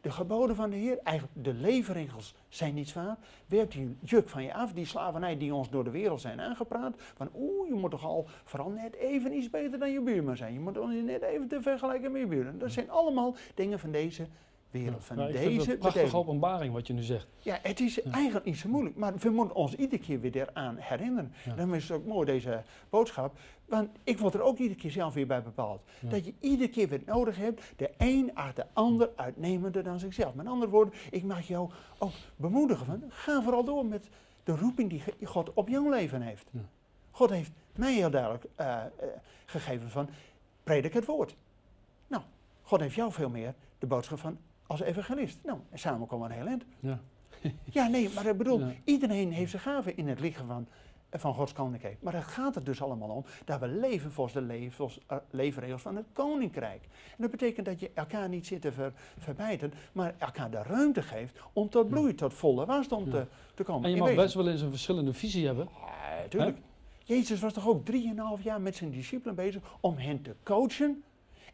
De 0.00 0.10
geboden 0.10 0.56
van 0.56 0.70
de 0.70 0.76
Heer, 0.76 0.98
eigenlijk 1.02 1.44
de 1.44 1.52
leefregels 1.52 2.34
zijn 2.48 2.74
niet 2.74 2.88
zwaar. 2.88 3.16
Werpt 3.46 3.72
die 3.72 3.96
juk 4.00 4.28
van 4.28 4.42
je 4.42 4.54
af, 4.54 4.72
die 4.72 4.86
slavernij 4.86 5.38
die 5.38 5.54
ons 5.54 5.70
door 5.70 5.84
de 5.84 5.90
wereld 5.90 6.20
zijn 6.20 6.40
aangepraat. 6.40 6.94
Van 6.96 7.28
oeh, 7.34 7.68
je 7.68 7.74
moet 7.74 7.90
toch 7.90 8.04
al 8.04 8.26
vooral 8.44 8.70
net 8.70 8.94
even 8.94 9.36
iets 9.36 9.50
beter 9.50 9.78
dan 9.78 9.90
je 9.90 10.00
buurman 10.00 10.36
zijn. 10.36 10.52
Je 10.52 10.60
moet 10.60 11.04
net 11.04 11.22
even 11.22 11.48
te 11.48 11.62
vergelijken 11.62 12.12
met 12.12 12.20
je 12.20 12.26
buurman. 12.26 12.58
Dat 12.58 12.72
zijn 12.72 12.90
allemaal 12.90 13.36
dingen 13.54 13.78
van 13.78 13.90
deze 13.90 14.26
wereld. 14.72 15.04
Van 15.04 15.16
deze 15.16 15.38
vind 15.38 15.60
het 15.60 15.68
een 15.68 15.78
prachtige 15.78 16.16
openbaring 16.16 16.72
wat 16.72 16.86
je 16.86 16.92
nu 16.92 17.02
zegt. 17.02 17.26
Ja, 17.38 17.58
het 17.62 17.80
is 17.80 18.02
eigenlijk 18.02 18.44
niet 18.44 18.56
zo 18.56 18.68
moeilijk. 18.68 18.96
Maar 18.96 19.14
we 19.16 19.30
moeten 19.30 19.56
ons 19.56 19.74
iedere 19.74 20.02
keer 20.02 20.20
weer 20.20 20.36
eraan 20.36 20.76
herinneren. 20.78 21.32
Ja. 21.44 21.54
Daarom 21.54 21.74
is 21.74 21.88
het 21.88 21.98
ook 21.98 22.06
mooi, 22.06 22.26
deze 22.26 22.62
boodschap. 22.90 23.38
Want 23.64 23.88
ik 24.04 24.18
word 24.18 24.34
er 24.34 24.42
ook 24.42 24.58
iedere 24.58 24.80
keer 24.80 24.90
zelf 24.90 25.14
weer 25.14 25.26
bij 25.26 25.42
bepaald. 25.42 25.82
Dat 26.00 26.24
je 26.24 26.34
iedere 26.40 26.70
keer 26.70 26.88
weer 26.88 27.02
nodig 27.06 27.36
hebt, 27.36 27.62
de 27.76 27.90
een 27.98 28.30
acht 28.34 28.56
de 28.56 28.66
ander 28.72 29.10
uitnemender 29.16 29.82
dan 29.82 29.98
zichzelf. 29.98 30.34
Met 30.34 30.46
andere 30.46 30.70
woorden, 30.70 30.94
ik 31.10 31.22
mag 31.22 31.46
jou 31.46 31.70
ook 31.98 32.12
bemoedigen 32.36 32.86
van, 32.86 33.02
ga 33.08 33.42
vooral 33.42 33.64
door 33.64 33.86
met 33.86 34.08
de 34.44 34.56
roeping 34.56 34.90
die 34.90 35.26
God 35.26 35.52
op 35.52 35.68
jouw 35.68 35.90
leven 35.90 36.22
heeft. 36.22 36.50
God 37.10 37.30
heeft 37.30 37.50
mij 37.76 37.94
heel 37.94 38.10
duidelijk 38.10 38.44
uh, 38.60 38.66
uh, 38.66 39.08
gegeven 39.46 39.90
van, 39.90 40.08
predik 40.64 40.92
het 40.92 41.04
woord. 41.04 41.36
Nou, 42.06 42.22
God 42.62 42.80
heeft 42.80 42.94
jou 42.94 43.12
veel 43.12 43.30
meer 43.30 43.54
de 43.78 43.86
boodschap 43.86 44.18
van 44.18 44.38
als 44.66 44.80
evangelist. 44.80 45.38
Nou, 45.44 45.58
en 45.70 45.78
samen 45.78 46.06
komen 46.06 46.28
we 46.28 46.34
een 46.34 46.40
heel 46.40 46.48
eind. 46.48 46.64
Ja. 46.80 47.00
ja, 47.78 47.86
nee, 47.86 48.10
maar 48.14 48.26
ik 48.26 48.36
bedoel, 48.36 48.62
iedereen 48.84 49.32
heeft 49.32 49.50
zijn 49.50 49.62
gaven 49.62 49.96
in 49.96 50.08
het 50.08 50.20
lichaam 50.20 50.46
van, 50.46 50.66
van 51.10 51.34
Gods 51.34 51.52
koninkrijk. 51.52 51.96
Maar 52.00 52.14
het 52.14 52.24
gaat 52.24 52.56
er 52.56 52.64
dus 52.64 52.82
allemaal 52.82 53.08
om 53.08 53.24
dat 53.44 53.60
we 53.60 53.68
leven 53.68 54.12
volgens 54.12 54.34
de 54.34 54.42
levens, 54.42 54.98
uh, 55.10 55.16
leefregels 55.30 55.82
van 55.82 55.96
het 55.96 56.06
koninkrijk. 56.12 56.82
En 56.82 57.16
dat 57.18 57.30
betekent 57.30 57.66
dat 57.66 57.80
je 57.80 57.90
elkaar 57.94 58.28
niet 58.28 58.46
zit 58.46 58.60
te 58.60 58.72
ver, 58.72 58.92
verbijten, 59.18 59.72
maar 59.92 60.14
elkaar 60.18 60.50
de 60.50 60.62
ruimte 60.62 61.02
geeft 61.02 61.38
om 61.52 61.68
tot 61.68 61.88
bloei, 61.88 62.14
tot 62.14 62.34
volle 62.34 62.66
wasdom 62.66 63.10
te, 63.10 63.26
te 63.54 63.62
komen. 63.62 63.84
En 63.84 63.90
je 63.94 64.00
mag 64.00 64.14
best 64.14 64.34
wel 64.34 64.48
eens 64.48 64.60
een 64.60 64.70
verschillende 64.70 65.12
visie 65.12 65.46
hebben. 65.46 65.68
Ja, 65.80 66.20
natuurlijk. 66.22 66.58
Jezus 67.04 67.40
was 67.40 67.52
toch 67.52 67.68
ook 67.68 67.84
drieënhalf 67.84 68.42
jaar 68.42 68.60
met 68.60 68.76
zijn 68.76 68.90
discipelen 68.90 69.34
bezig 69.34 69.62
om 69.80 69.96
hen 69.96 70.22
te 70.22 70.34
coachen 70.42 71.02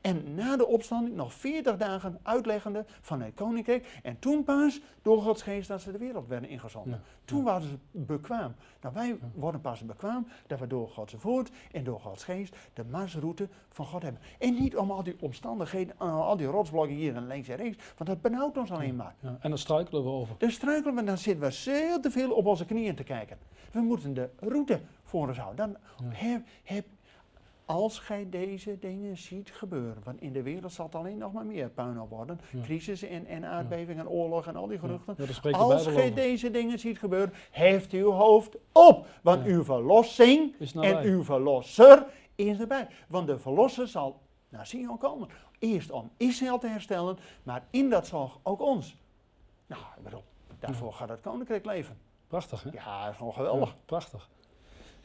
en 0.00 0.34
na 0.34 0.56
de 0.56 0.66
opstanding 0.66 1.16
nog 1.16 1.32
40 1.32 1.76
dagen 1.76 2.18
uitleggende 2.22 2.84
van 3.00 3.20
het 3.22 3.34
koninkrijk. 3.34 4.00
En 4.02 4.18
toen 4.18 4.44
pas 4.44 4.80
door 5.02 5.22
Gods 5.22 5.42
geest 5.42 5.68
dat 5.68 5.80
ze 5.80 5.92
de 5.92 5.98
wereld 5.98 6.28
werden 6.28 6.48
ingezonden. 6.48 7.02
Toen 7.24 7.44
waren 7.44 7.68
ze 7.68 7.78
bekwaam. 7.90 8.54
Nou, 8.80 8.94
wij 8.94 9.18
worden 9.34 9.61
pas 9.61 9.84
bekwaam 9.84 10.26
dat 10.46 10.58
we 10.58 10.66
door 10.66 10.88
Gods 10.88 11.14
woord 11.22 11.50
en 11.72 11.84
door 11.84 12.00
Gods 12.00 12.24
geest 12.24 12.56
de 12.72 12.84
marsroute 12.84 13.48
van 13.68 13.87
God 13.87 14.02
hebben. 14.02 14.22
En 14.38 14.54
niet 14.54 14.76
om 14.76 14.90
al 14.90 15.02
die 15.02 15.16
omstandigheden, 15.20 15.98
al 15.98 16.37
die 16.37 16.46
rotsblokken 16.46 16.96
hier 16.96 17.16
en 17.16 17.26
links 17.26 17.48
en 17.48 17.56
rechts, 17.56 17.84
want 17.96 18.11
dat 18.11 18.20
benauwt 18.20 18.56
ons 18.56 18.70
alleen 18.70 18.96
maar. 18.96 19.14
En 19.40 19.48
dan 19.48 19.58
struikelen 19.58 20.02
we 20.02 20.11
over. 20.11 20.34
Dan 20.38 20.50
struikelen 20.50 20.94
we, 20.94 21.04
dan 21.04 21.18
zitten 21.18 21.44
we 21.44 21.50
zeer 21.50 22.00
te 22.00 22.11
veel 22.11 22.30
op 22.30 22.46
onze 22.46 22.64
knieën 22.64 22.94
te 22.94 23.04
kijken. 23.04 23.38
We 23.72 23.80
moeten 23.80 24.14
de 24.14 24.30
route 24.40 24.80
voor 25.02 25.28
ons 25.28 25.38
houden. 25.38 25.56
Dan 25.56 25.76
heb, 26.12 26.42
heb 26.62 26.87
als 27.68 27.98
gij 27.98 28.26
deze 28.31 28.78
dingen 28.78 29.16
ziet 29.16 29.50
gebeuren, 29.50 30.02
want 30.04 30.20
in 30.20 30.33
de 30.33 30.42
wereld 30.42 30.72
zal 30.72 30.85
het 30.85 30.94
alleen 30.94 31.18
nog 31.18 31.33
maar 31.33 31.46
meer 31.46 31.68
puinhoop 31.68 32.11
worden. 32.11 32.40
Ja. 32.50 32.62
Crisis 32.62 33.02
en, 33.02 33.26
en 33.26 33.44
aardbeving 33.44 33.98
en 33.98 34.09
oorlog 34.09 34.46
en 34.46 34.57
al 34.57 34.66
die 34.66 34.78
geruchten. 34.78 35.14
Ja, 35.42 35.59
als 35.59 35.87
gij 35.87 36.14
deze 36.14 36.50
dingen 36.50 36.78
ziet 36.78 36.98
gebeuren, 36.98 37.33
heft 37.50 37.92
uw 37.92 38.11
hoofd 38.11 38.57
op. 38.72 39.07
Want 39.22 39.46
uw 39.46 39.64
verlossing 39.64 40.54
en 40.74 41.02
uw 41.02 41.24
verlosser 41.24 42.07
is 42.35 42.61
erbij. 42.61 42.88
Want 43.09 43.26
de 43.26 43.38
verlosser 43.38 43.88
zal 43.88 44.20
naar 44.48 44.66
Sion 44.66 44.98
komen. 44.98 45.28
Eerst 45.59 45.90
om 45.90 46.11
Israël 46.16 46.59
te 46.59 46.68
herstellen, 46.68 47.18
maar 47.42 47.64
in 47.70 47.90
dat 47.90 48.07
zal 48.07 48.33
ook 48.42 48.61
ons. 48.61 48.96
Nou, 49.66 49.83
ik 49.96 50.02
bedoel, 50.02 50.24
daarvoor 50.59 50.92
gaat 50.92 51.09
het 51.09 51.20
koninkrijk 51.20 51.64
leven. 51.64 51.98
Prachtig, 52.26 52.62
hè? 52.62 52.70
Ja, 52.72 53.02
dat 53.02 53.11
is 53.11 53.16
gewoon 53.16 53.33
geweldig. 53.33 53.76
Prachtig. 53.85 54.28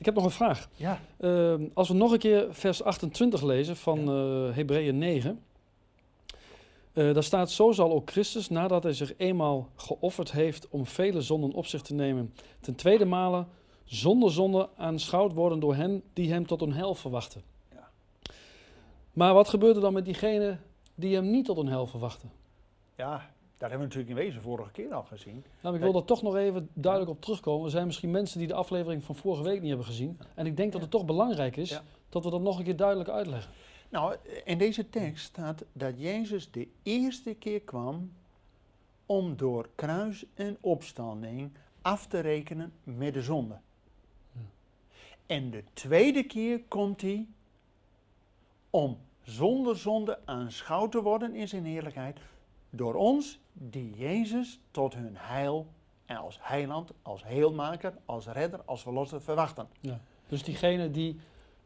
Ik 0.03 0.09
heb 0.09 0.17
nog 0.17 0.27
een 0.27 0.37
vraag. 0.45 0.69
Ja. 0.75 0.99
Ehm, 1.19 1.63
als 1.73 1.87
we 1.87 1.93
nog 1.93 2.11
een 2.11 2.19
keer 2.19 2.47
vers 2.49 2.83
28 2.83 3.41
lezen 3.41 3.75
van 3.75 3.99
eh 4.09 4.55
Hebreeën 4.55 4.97
9. 4.97 5.39
eh, 6.93 7.13
daar 7.13 7.23
staat, 7.23 7.51
zo 7.51 7.71
zal 7.71 7.91
ook 7.91 8.11
Christus, 8.11 8.49
nadat 8.49 8.83
hij 8.83 8.93
zich 8.93 9.13
eenmaal 9.17 9.69
geofferd 9.75 10.31
heeft 10.31 10.69
om 10.69 10.85
vele 10.85 11.21
zonden 11.21 11.51
op 11.51 11.65
zich 11.65 11.81
te 11.81 11.93
nemen, 11.93 12.33
ten 12.59 12.75
tweede 12.75 13.05
male 13.05 13.45
zonder 13.83 14.31
zonde 14.31 14.69
aanschouwd 14.77 15.33
worden 15.33 15.59
door 15.59 15.75
hen 15.75 16.03
die 16.13 16.31
hem 16.31 16.47
tot 16.47 16.61
een 16.61 16.73
hel 16.73 16.95
verwachten. 16.95 17.41
Ja. 17.71 17.89
Maar 19.13 19.33
wat 19.33 19.49
gebeurt 19.49 19.75
er 19.75 19.81
dan 19.81 19.93
met 19.93 20.05
diegenen 20.05 20.61
die 20.95 21.15
hem 21.15 21.31
niet 21.31 21.45
tot 21.45 21.57
een 21.57 21.67
hel 21.67 21.87
verwachten? 21.87 22.31
ja, 22.95 23.32
daar 23.57 23.69
hebben 23.69 23.89
we 23.89 23.95
natuurlijk 23.95 24.19
in 24.19 24.25
wezen 24.25 24.41
vorige 24.41 24.71
keer 24.71 24.93
al 24.93 25.03
gezien. 25.03 25.43
Nou, 25.61 25.75
ik 25.75 25.81
wil 25.81 25.95
er 25.95 26.05
toch 26.05 26.21
nog 26.21 26.35
even 26.35 26.69
duidelijk 26.73 27.11
op 27.11 27.21
terugkomen. 27.21 27.65
Er 27.65 27.71
zijn 27.71 27.85
misschien 27.85 28.11
mensen 28.11 28.39
die 28.39 28.47
de 28.47 28.53
aflevering 28.53 29.03
van 29.03 29.15
vorige 29.15 29.43
week 29.43 29.59
niet 29.59 29.67
hebben 29.67 29.85
gezien. 29.87 30.19
En 30.35 30.45
ik 30.45 30.57
denk 30.57 30.71
dat 30.71 30.81
het 30.81 30.91
toch 30.91 31.05
belangrijk 31.05 31.57
is 31.57 31.69
Ja. 31.69 31.83
dat 32.09 32.23
we 32.23 32.29
dat 32.29 32.41
nog 32.41 32.57
een 32.57 32.63
keer 32.63 32.75
duidelijk 32.75 33.09
uitleggen. 33.09 33.51
Nou, 33.89 34.15
in 34.45 34.57
deze 34.57 34.89
tekst 34.89 35.25
staat 35.25 35.63
dat 35.73 35.93
Jezus 35.97 36.51
de 36.51 36.67
eerste 36.83 37.33
keer 37.33 37.61
kwam 37.61 38.11
om 39.05 39.35
door 39.37 39.69
kruis 39.75 40.25
en 40.33 40.57
opstanding 40.59 41.51
af 41.81 42.07
te 42.07 42.19
rekenen 42.19 42.73
met 42.83 43.13
de 43.13 43.21
zonde. 43.21 43.57
Ja. 44.31 44.39
En 45.25 45.51
de 45.51 45.63
tweede 45.73 46.23
keer 46.23 46.61
komt 46.67 47.01
hij 47.01 47.27
om 48.69 48.97
zonder 49.23 49.77
zonde 49.77 50.19
aanschouwd 50.25 50.91
te 50.91 51.01
worden 51.01 51.35
in 51.35 51.47
zijn 51.47 51.65
heerlijkheid 51.65 52.19
door 52.75 52.93
ons 52.95 53.39
die 53.53 53.93
Jezus 53.95 54.59
tot 54.71 54.93
hun 54.93 55.15
heil 55.17 55.67
en 56.05 56.17
als 56.17 56.37
heiland, 56.41 56.91
als 57.01 57.23
heelmaker, 57.25 57.93
als 58.05 58.27
redder, 58.27 58.61
als 58.65 58.81
verlosser 58.81 59.21
verwachten. 59.21 59.67
Dus 60.27 60.43
diegenen 60.43 60.91
die, 60.91 61.19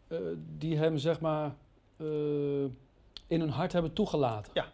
eh, 0.08 0.18
die 0.58 0.78
hem 0.78 0.98
zeg 0.98 1.20
maar 1.20 1.56
eh, 1.98 2.06
in 3.28 3.40
hun 3.40 3.50
hart 3.50 3.72
hebben 3.74 3.94
toegelaten. 3.94 4.52
Ja. 4.56 4.66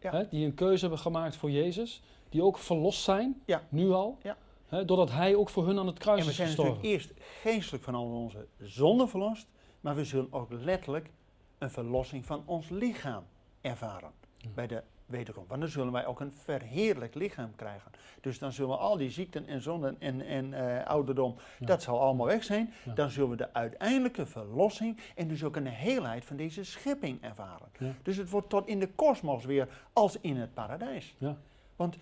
Ja. 0.00 0.10
Hè, 0.10 0.28
die 0.28 0.44
een 0.46 0.54
keuze 0.54 0.80
hebben 0.80 0.98
gemaakt 0.98 1.36
voor 1.36 1.50
Jezus. 1.50 2.02
Die 2.28 2.42
ook 2.42 2.58
verlost 2.58 3.02
zijn, 3.02 3.42
Ja. 3.46 3.62
nu 3.68 3.90
al. 3.90 4.18
Ja. 4.22 4.36
Hè, 4.66 4.84
doordat 4.84 5.10
hij 5.10 5.34
ook 5.34 5.48
voor 5.48 5.66
hun 5.66 5.78
aan 5.78 5.86
het 5.86 5.98
kruis 5.98 6.18
En 6.18 6.24
we 6.24 6.30
is 6.30 6.36
zijn 6.36 6.48
gestorven. 6.48 6.74
natuurlijk 6.74 7.00
eerst 7.02 7.12
geestelijk 7.42 7.84
van 7.84 7.94
al 7.94 8.04
onze 8.04 8.46
zonden 8.58 9.08
verlost, 9.08 9.46
maar 9.80 9.94
we 9.94 10.04
zullen 10.04 10.32
ook 10.32 10.50
letterlijk 10.52 11.10
een 11.58 11.70
verlossing 11.70 12.26
van 12.26 12.42
ons 12.46 12.68
lichaam 12.68 13.24
ervaren 13.60 14.10
Ja. 14.36 14.48
bij 14.54 14.66
de 14.66 14.82
wederkomst. 15.06 15.48
Want 15.48 15.60
dan 15.60 15.70
zullen 15.70 15.92
wij 15.92 16.06
ook 16.06 16.20
een 16.20 16.32
verheerlijk 16.32 17.14
lichaam 17.14 17.54
krijgen. 17.56 17.90
Dus 18.20 18.38
dan 18.38 18.52
zullen 18.52 18.78
al 18.78 18.96
die 18.96 19.10
ziekten 19.10 19.46
en 19.46 19.62
zonden 19.62 19.96
en, 19.98 20.20
en 20.20 20.54
eh, 20.54 20.86
ouderdom, 20.86 21.36
Ja. 21.58 21.66
dat 21.66 21.82
zal 21.82 22.00
allemaal 22.00 22.26
weg 22.26 22.44
zijn. 22.44 22.72
Ja. 22.84 22.92
Dan 22.94 23.10
zullen 23.10 23.30
we 23.30 23.36
de 23.36 23.52
uiteindelijke 23.54 24.26
verlossing 24.26 24.98
en 25.14 25.28
dus 25.28 25.44
ook 25.44 25.56
een 25.56 25.66
heelheid 25.66 26.24
van 26.24 26.36
deze 26.36 26.64
schepping 26.64 27.22
ervaren. 27.22 27.68
Ja. 27.78 27.92
Dus 28.02 28.16
het 28.16 28.30
wordt 28.30 28.48
tot 28.48 28.66
in 28.66 28.78
de 28.80 28.88
kosmos 28.88 29.44
weer 29.44 29.68
als 29.92 30.20
in 30.20 30.36
het 30.36 30.54
paradijs. 30.54 31.14
Ja. 31.18 31.36
Want 31.76 31.96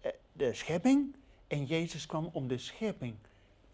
eh, 0.00 0.12
de 0.32 0.54
schepping, 0.54 1.14
en 1.46 1.64
Jezus 1.64 2.06
kwam 2.06 2.28
om 2.32 2.48
de 2.48 2.58
schepping 2.58 3.14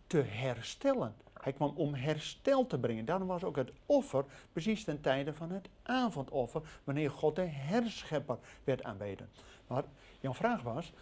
te 0.07 0.19
herstellen. 0.19 1.15
Hij 1.45 1.53
kwam 1.53 1.73
om 1.77 1.95
herstel 1.95 2.67
te 2.67 2.79
brengen. 2.79 3.05
Daarom 3.05 3.29
was 3.29 3.45
ook 3.45 3.57
het 3.57 3.73
offer 3.87 4.25
precies 4.53 4.85
ten 4.85 5.01
tijde 5.01 5.35
van 5.35 5.51
het 5.51 5.69
avondoffer, 5.83 6.63
wanneer 6.85 7.11
God 7.11 7.37
de 7.37 7.43
herschepper 7.43 8.39
werd 8.65 8.83
aanbeden. 8.83 9.29
Maar 9.67 9.85
jouw 10.21 10.35
vraag 10.35 10.63
was 10.63 10.93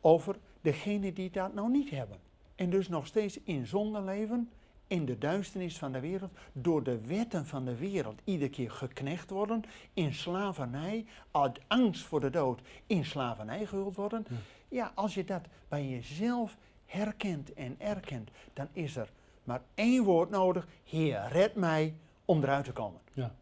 over 0.00 0.36
degenen 0.60 1.14
die 1.14 1.30
dat 1.30 1.54
nou 1.54 1.70
niet 1.70 1.90
hebben. 1.90 2.18
En 2.54 2.70
dus 2.70 2.88
nog 2.88 3.06
steeds 3.06 3.38
in 3.44 3.66
zonde 3.66 4.02
leven, 4.02 4.50
in 4.86 5.04
de 5.04 5.18
duisternis 5.18 5.78
van 5.78 5.92
de 5.92 6.00
wereld, 6.00 6.30
door 6.52 6.82
de 6.82 7.00
wetten 7.00 7.46
van 7.46 7.64
de 7.64 7.76
wereld 7.76 8.20
iedere 8.24 8.50
keer 8.50 8.70
geknecht 8.70 9.30
worden, 9.30 9.62
in 9.92 10.14
slavernij, 10.14 11.06
uit 11.30 11.60
angst 11.66 12.04
voor 12.04 12.20
de 12.20 12.30
dood, 12.30 12.60
in 12.86 13.04
slavernij 13.04 13.66
gehuld 13.66 13.96
worden. 13.96 14.26
Ja. 14.28 14.36
Ja, 14.68 14.92
als 14.94 15.14
je 15.14 15.24
dat 15.24 15.42
bij 15.68 15.88
jezelf 15.88 16.56
herkent 16.86 17.52
en 17.52 17.74
erkent, 17.78 18.30
dan 18.52 18.68
is 18.72 18.96
er 18.96 19.10
maar 19.44 19.62
één 19.74 20.04
woord 20.04 20.30
nodig: 20.30 20.66
Heer, 20.84 21.28
red 21.30 21.54
mij 21.54 21.94
om 22.24 22.42
eruit 22.42 22.64
te 22.64 22.72
komen. 22.72 23.00
Ja. 23.12 23.34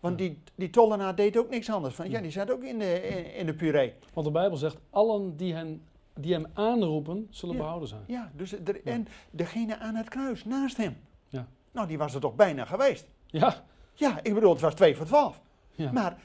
Want 0.00 0.18
die, 0.18 0.38
die 0.54 0.70
tollenaar 0.70 1.14
deed 1.14 1.36
ook 1.36 1.50
niks 1.50 1.70
anders. 1.70 1.94
Van, 1.94 2.10
ja, 2.10 2.20
die 2.20 2.30
zat 2.30 2.50
ook 2.50 2.62
in 2.62 2.78
de, 2.78 3.02
in, 3.08 3.34
in 3.34 3.46
de 3.46 3.54
puree. 3.54 3.94
Want 4.12 4.26
de 4.26 4.32
Bijbel 4.32 4.56
zegt, 4.56 4.76
allen 4.90 5.36
die, 5.36 5.54
hen, 5.54 5.82
die 6.14 6.32
hem 6.32 6.46
aanroepen, 6.52 7.26
zullen 7.30 7.54
Ja. 7.54 7.60
behouden 7.60 7.88
zijn. 7.88 8.02
Ja, 8.06 8.30
dus 8.34 8.52
er, 8.52 8.84
en 8.86 9.06
degene 9.30 9.78
aan 9.78 9.94
het 9.94 10.08
kruis 10.08 10.44
naast 10.44 10.76
hem. 10.76 10.96
Ja. 11.28 11.46
Nou, 11.72 11.86
die 11.88 11.98
was 11.98 12.14
er 12.14 12.20
toch 12.20 12.34
bijna 12.34 12.64
geweest. 12.64 13.06
Ja, 13.26 13.64
Ja, 13.94 14.18
ik 14.22 14.34
bedoel, 14.34 14.52
het 14.52 14.60
was 14.60 14.74
2 14.74 14.96
voor 14.96 15.06
12. 15.06 15.40
ja. 15.74 15.92
Maar 15.92 16.16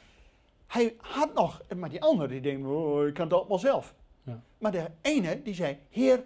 hij 0.68 0.96
had 0.98 1.34
nog, 1.34 1.62
maar 1.76 1.90
die 1.90 2.02
andere 2.02 2.28
die 2.28 2.42
denkt, 2.42 2.68
oh, 2.68 3.08
ik 3.08 3.14
kan 3.14 3.24
het 3.26 3.34
allemaal 3.34 3.60
zelf. 3.60 3.94
Ja. 4.24 4.42
Maar 4.58 4.72
de 4.72 4.86
ene 5.02 5.42
die 5.44 5.54
zei, 5.54 5.78
Heer, 5.90 6.24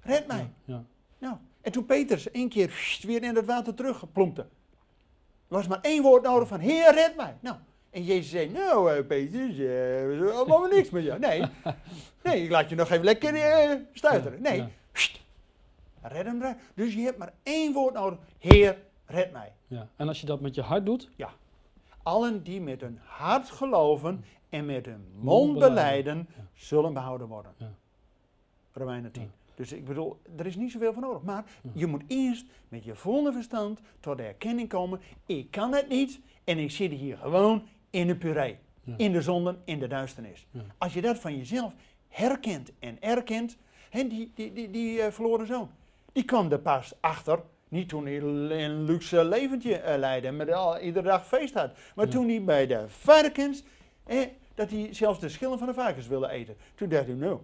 red 0.00 0.26
mij. 0.26 0.50
ja. 0.64 0.84
Nou, 1.18 1.36
en 1.62 1.72
toen 1.72 1.86
Petrus 1.86 2.30
één 2.30 2.48
keer 2.48 2.98
weer 3.02 3.22
in 3.22 3.36
het 3.36 3.46
water 3.46 3.74
teruggeplompte. 3.74 4.40
Er 4.42 5.58
was 5.58 5.66
maar 5.68 5.80
één 5.80 6.02
woord 6.02 6.22
nodig 6.22 6.48
van, 6.48 6.60
Heer, 6.60 6.94
red 6.94 7.16
mij. 7.16 7.36
Nou, 7.40 7.56
en 7.90 8.04
Jezus 8.04 8.30
zei, 8.30 8.48
nou 8.50 8.92
eh, 8.96 9.06
Petrus, 9.06 9.50
eh, 9.50 9.56
we 10.08 10.16
doen 10.18 10.32
allemaal 10.34 10.66
niks 10.66 10.90
met 10.90 11.02
jou. 11.04 11.18
Nee, 11.18 11.42
nee, 12.22 12.42
ik 12.44 12.50
laat 12.50 12.68
je 12.68 12.74
nog 12.74 12.90
even 12.90 13.04
lekker 13.04 13.34
eh, 13.34 13.76
stuiteren. 13.92 14.42
Nee, 14.42 14.56
Ja. 14.58 14.68
red 16.02 16.24
hem 16.26 16.40
eruit. 16.40 16.56
Dus 16.74 16.94
je 16.94 17.00
hebt 17.00 17.18
maar 17.18 17.32
één 17.42 17.72
woord 17.72 17.94
nodig, 17.94 18.18
Heer, 18.38 18.78
red 19.06 19.32
mij. 19.32 19.52
Ja. 19.66 19.88
En 19.96 20.08
als 20.08 20.20
je 20.20 20.26
dat 20.26 20.40
met 20.40 20.54
je 20.54 20.62
hart 20.62 20.86
doet, 20.86 21.08
Allen 22.02 22.42
die 22.42 22.60
met 22.60 22.80
hun 22.80 22.98
hart 23.04 23.50
geloven 23.50 24.24
en 24.48 24.66
met 24.66 24.86
hun 24.86 25.04
mond 25.14 25.24
Mond 25.24 25.52
belijden. 25.52 25.74
beleiden, 25.74 26.28
Ja. 26.36 26.42
zullen 26.54 26.92
behouden 26.92 27.26
worden. 27.26 27.52
Ja. 27.56 27.70
Romeinen 28.72 29.12
10. 29.12 29.30
Dus 29.54 29.72
ik 29.72 29.84
bedoel, 29.84 30.20
er 30.36 30.46
is 30.46 30.56
niet 30.56 30.72
zoveel 30.72 30.92
voor 30.92 31.02
nodig. 31.02 31.22
Maar 31.22 31.44
Ja. 31.62 31.70
je 31.74 31.86
moet 31.86 32.02
eerst 32.06 32.46
met 32.68 32.84
je 32.84 32.94
volle 32.94 33.32
verstand 33.32 33.80
tot 34.00 34.16
de 34.16 34.22
erkenning 34.22 34.68
komen. 34.68 35.00
Ik 35.26 35.50
kan 35.50 35.72
het 35.74 35.88
niet 35.88 36.20
en 36.44 36.58
ik 36.58 36.70
zit 36.70 36.90
hier 36.92 37.16
gewoon 37.16 37.62
in 37.90 38.06
de 38.06 38.16
puree. 38.16 38.58
Ja. 38.84 38.94
In 38.96 39.12
de 39.12 39.22
zonden, 39.22 39.60
in 39.64 39.78
de 39.78 39.86
duisternis. 39.86 40.46
Ja. 40.50 40.60
Als 40.78 40.92
je 40.94 41.00
dat 41.00 41.18
van 41.18 41.36
jezelf 41.36 41.72
herkent 42.08 42.72
en 42.78 42.96
erkent. 43.02 43.56
En 43.90 44.08
die, 44.08 44.32
die, 44.34 44.52
die, 44.52 44.70
die 44.70 45.00
eh, 45.02 45.12
verloren 45.12 45.46
zoon, 45.46 45.70
die 46.12 46.24
kwam 46.24 46.50
er 46.52 46.58
pas 46.58 46.94
achter. 47.00 47.40
Niet 47.68 47.88
toen 47.88 48.04
hij 48.06 48.16
een 48.20 48.84
luxe 48.84 49.24
leventje 49.24 49.76
eh, 49.76 49.98
leidde 49.98 50.28
en 50.28 50.36
met 50.36 50.52
al, 50.52 50.78
iedere 50.80 51.08
dag 51.08 51.26
feest 51.26 51.54
had. 51.54 51.70
Maar 51.94 52.04
Ja. 52.06 52.10
toen 52.12 52.28
hij 52.28 52.44
bij 52.44 52.66
de 52.66 52.84
varkens, 52.88 53.64
eh, 54.04 54.20
dat 54.54 54.70
hij 54.70 54.88
zelfs 54.94 55.20
de 55.20 55.28
schillen 55.28 55.58
van 55.58 55.66
de 55.66 55.74
varkens 55.74 56.06
wilde 56.06 56.28
eten. 56.28 56.56
Toen 56.74 56.88
dacht 56.88 57.06
hij, 57.06 57.14
nou, 57.14 57.38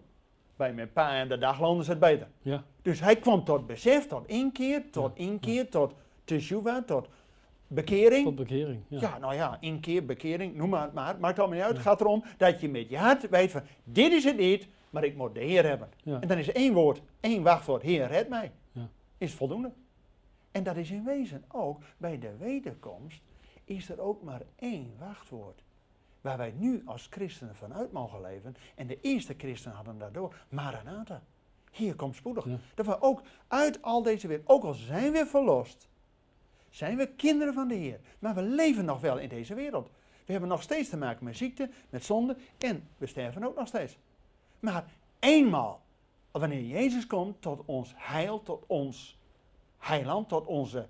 bij 0.58 0.72
mijn 0.72 0.92
pa 0.92 1.18
en 1.18 1.28
de 1.28 1.38
dagloon 1.38 1.80
is 1.80 1.88
het 1.88 1.98
beter. 1.98 2.28
ja, 2.42 2.64
Dus 2.82 3.00
hij 3.00 3.16
kwam 3.16 3.44
tot 3.44 3.66
besef, 3.66 4.06
tot 4.06 4.26
inkeer, 4.26 4.90
tot 4.90 5.16
inkeer, 5.16 5.68
tot 5.70 5.92
teshuva, 6.24 6.82
tot 6.82 7.08
bekering. 7.66 8.24
tot 8.24 8.34
bekering. 8.34 8.82
Ja. 8.88 9.00
Ja. 9.00 9.18
nou 9.18 9.34
ja, 9.34 9.56
inkeer, 9.60 10.04
bekering, 10.04 10.54
noem 10.54 10.68
maar 10.68 10.82
het 10.82 10.92
maar. 10.92 11.16
Maakt 11.20 11.38
allemaal 11.38 11.56
niet 11.56 11.66
uit. 11.66 11.74
Het 11.76 11.86
gaat 11.86 12.00
erom 12.00 12.24
dat 12.36 12.60
je 12.60 12.68
met 12.68 12.88
je 12.88 12.96
hart 12.96 13.28
weet 13.28 13.50
van, 13.50 13.62
dit 13.84 14.12
is 14.12 14.24
het 14.24 14.36
niet, 14.36 14.68
maar 14.90 15.04
ik 15.04 15.16
moet 15.16 15.34
de 15.34 15.40
Heer 15.40 15.64
hebben. 15.66 15.88
Ja. 16.02 16.20
En 16.20 16.28
dan 16.28 16.38
is 16.38 16.52
één 16.52 16.72
woord, 16.74 17.02
één 17.20 17.42
wachtwoord, 17.42 17.82
Heer, 17.82 18.06
red 18.06 18.28
mij. 18.28 18.52
Ja. 18.72 18.88
Is 19.18 19.34
voldoende. 19.34 19.72
En 20.50 20.62
dat 20.62 20.76
is 20.76 20.90
in 20.90 21.04
wezen 21.04 21.44
ook, 21.48 21.82
bij 21.96 22.18
de 22.18 22.36
wederkomst, 22.38 23.22
is 23.64 23.88
er 23.90 24.00
ook 24.00 24.22
maar 24.22 24.42
één 24.56 24.92
wachtwoord. 24.98 25.62
Waar 26.20 26.36
wij 26.36 26.54
nu 26.56 26.82
als 26.84 27.06
christenen 27.10 27.56
vanuit 27.56 27.92
mogen 27.92 28.20
leven. 28.20 28.56
En 28.74 28.86
de 28.86 29.00
eerste 29.00 29.34
christenen 29.38 29.76
hadden 29.76 29.98
daardoor, 29.98 30.34
Maranatha. 30.48 31.22
Hier 31.70 31.94
komt 31.94 32.16
spoedig. 32.16 32.44
Ja. 32.44 32.58
Dat 32.74 32.86
we 32.86 33.00
ook 33.00 33.22
uit 33.48 33.82
al 33.82 34.02
deze 34.02 34.28
wereld, 34.28 34.48
ook 34.48 34.64
al 34.64 34.74
zijn 34.74 35.12
we 35.12 35.26
verlost, 35.26 35.88
zijn 36.70 36.96
we 36.96 37.14
kinderen 37.14 37.54
van 37.54 37.68
de 37.68 37.74
Heer. 37.74 38.00
Maar 38.18 38.34
we 38.34 38.42
leven 38.42 38.84
nog 38.84 39.00
wel 39.00 39.18
in 39.18 39.28
deze 39.28 39.54
wereld. 39.54 39.90
We 40.24 40.32
hebben 40.32 40.50
nog 40.50 40.62
steeds 40.62 40.88
te 40.88 40.96
maken 40.96 41.24
met 41.24 41.36
ziekte, 41.36 41.70
met 41.90 42.04
zonde 42.04 42.36
en 42.58 42.88
we 42.98 43.06
sterven 43.06 43.44
ook 43.44 43.56
nog 43.56 43.66
steeds. 43.66 43.98
Maar 44.60 44.84
eenmaal, 45.18 45.82
wanneer 46.30 46.62
Jezus 46.62 47.06
komt 47.06 47.42
tot 47.42 47.62
ons 47.64 47.92
heil, 47.96 48.42
tot 48.42 48.64
ons 48.66 49.18
heiland, 49.78 50.28
tot 50.28 50.46
onze 50.46 50.88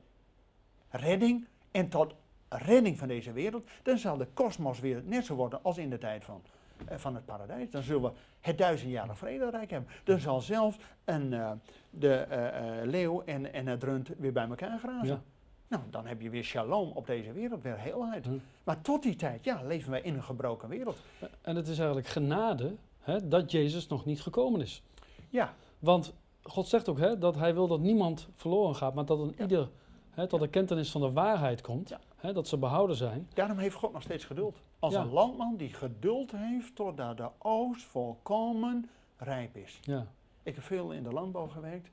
redding 0.90 1.46
en 1.70 1.88
tot 1.88 2.14
redding 2.48 2.98
van 2.98 3.08
deze 3.08 3.32
wereld, 3.32 3.66
dan 3.82 3.98
zal 3.98 4.16
de 4.16 4.26
kosmos 4.34 4.80
weer 4.80 5.02
net 5.04 5.24
zo 5.24 5.34
worden 5.34 5.62
als 5.62 5.78
in 5.78 5.90
de 5.90 5.98
tijd 5.98 6.24
van, 6.24 6.42
eh, 6.86 6.98
van 6.98 7.14
het 7.14 7.24
paradijs. 7.24 7.70
Dan 7.70 7.82
zullen 7.82 8.02
we 8.02 8.10
het 8.40 8.58
duizendjarig 8.58 9.18
vrederijk 9.18 9.70
hebben. 9.70 9.90
Dan 10.04 10.18
zal 10.18 10.40
zelfs 10.40 10.78
een, 11.04 11.32
eh, 11.32 11.50
de 11.90 12.14
eh, 12.14 12.86
leeuw 12.86 13.22
en, 13.22 13.52
en 13.52 13.66
het 13.66 13.82
rund 13.82 14.08
weer 14.18 14.32
bij 14.32 14.48
elkaar 14.48 14.78
grazen. 14.78 15.06
Ja. 15.06 15.22
Nou, 15.68 15.82
dan 15.90 16.06
heb 16.06 16.20
je 16.20 16.30
weer 16.30 16.44
shalom 16.44 16.90
op 16.94 17.06
deze 17.06 17.32
wereld, 17.32 17.62
weer 17.62 17.78
heelheid. 17.78 18.24
Hm. 18.24 18.38
Maar 18.64 18.80
tot 18.80 19.02
die 19.02 19.16
tijd, 19.16 19.44
ja, 19.44 19.62
leven 19.62 19.90
wij 19.90 20.00
in 20.00 20.14
een 20.14 20.22
gebroken 20.22 20.68
wereld. 20.68 20.98
En 21.40 21.56
het 21.56 21.68
is 21.68 21.78
eigenlijk 21.78 22.08
genade 22.08 22.74
hè, 23.00 23.28
dat 23.28 23.50
Jezus 23.50 23.86
nog 23.86 24.04
niet 24.04 24.20
gekomen 24.22 24.60
is. 24.60 24.82
Ja, 25.28 25.54
Want 25.78 26.14
God 26.42 26.68
zegt 26.68 26.88
ook 26.88 26.98
hè, 26.98 27.18
dat 27.18 27.34
hij 27.34 27.54
wil 27.54 27.66
dat 27.66 27.80
niemand 27.80 28.28
verloren 28.34 28.74
gaat, 28.74 28.94
maar 28.94 29.04
dat 29.04 29.18
een 29.18 29.34
Ja. 29.36 29.42
ieder 29.42 29.68
hè, 30.18 30.26
tot 30.26 30.40
de 30.40 30.48
kentenis 30.48 30.90
van 30.90 31.00
de 31.00 31.12
waarheid 31.12 31.60
komt. 31.60 31.88
Ja. 32.20 32.32
Dat 32.32 32.48
ze 32.48 32.56
behouden 32.56 32.96
zijn. 32.96 33.28
daarom 33.34 33.58
heeft 33.58 33.74
God 33.74 33.92
nog 33.92 34.02
steeds 34.02 34.24
geduld. 34.24 34.56
Als 34.78 34.92
Ja. 34.94 35.00
een 35.00 35.10
landman 35.10 35.56
die 35.56 35.72
geduld 35.72 36.32
heeft 36.32 36.74
totdat 36.74 37.16
de 37.16 37.28
oogst 37.38 37.84
volkomen 37.84 38.90
rijp 39.16 39.56
is. 39.56 39.78
Ja. 39.82 40.06
Ik 40.42 40.54
heb 40.54 40.64
veel 40.64 40.92
in 40.92 41.02
de 41.02 41.12
landbouw 41.12 41.46
gewerkt 41.46 41.90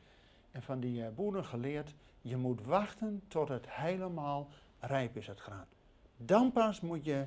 en 0.52 0.62
van 0.62 0.80
die 0.80 1.04
eh, 1.04 1.10
boeren 1.16 1.46
geleerd, 1.46 1.94
je 2.22 2.38
moet 2.38 2.62
wachten 2.66 3.22
tot 3.28 3.48
het 3.48 3.66
helemaal 3.70 4.48
rijp 4.80 5.18
is, 5.18 5.28
het 5.28 5.40
graan. 5.40 5.66
Dan 6.18 6.52
pas 6.52 6.82
moet 6.82 7.06
je 7.06 7.26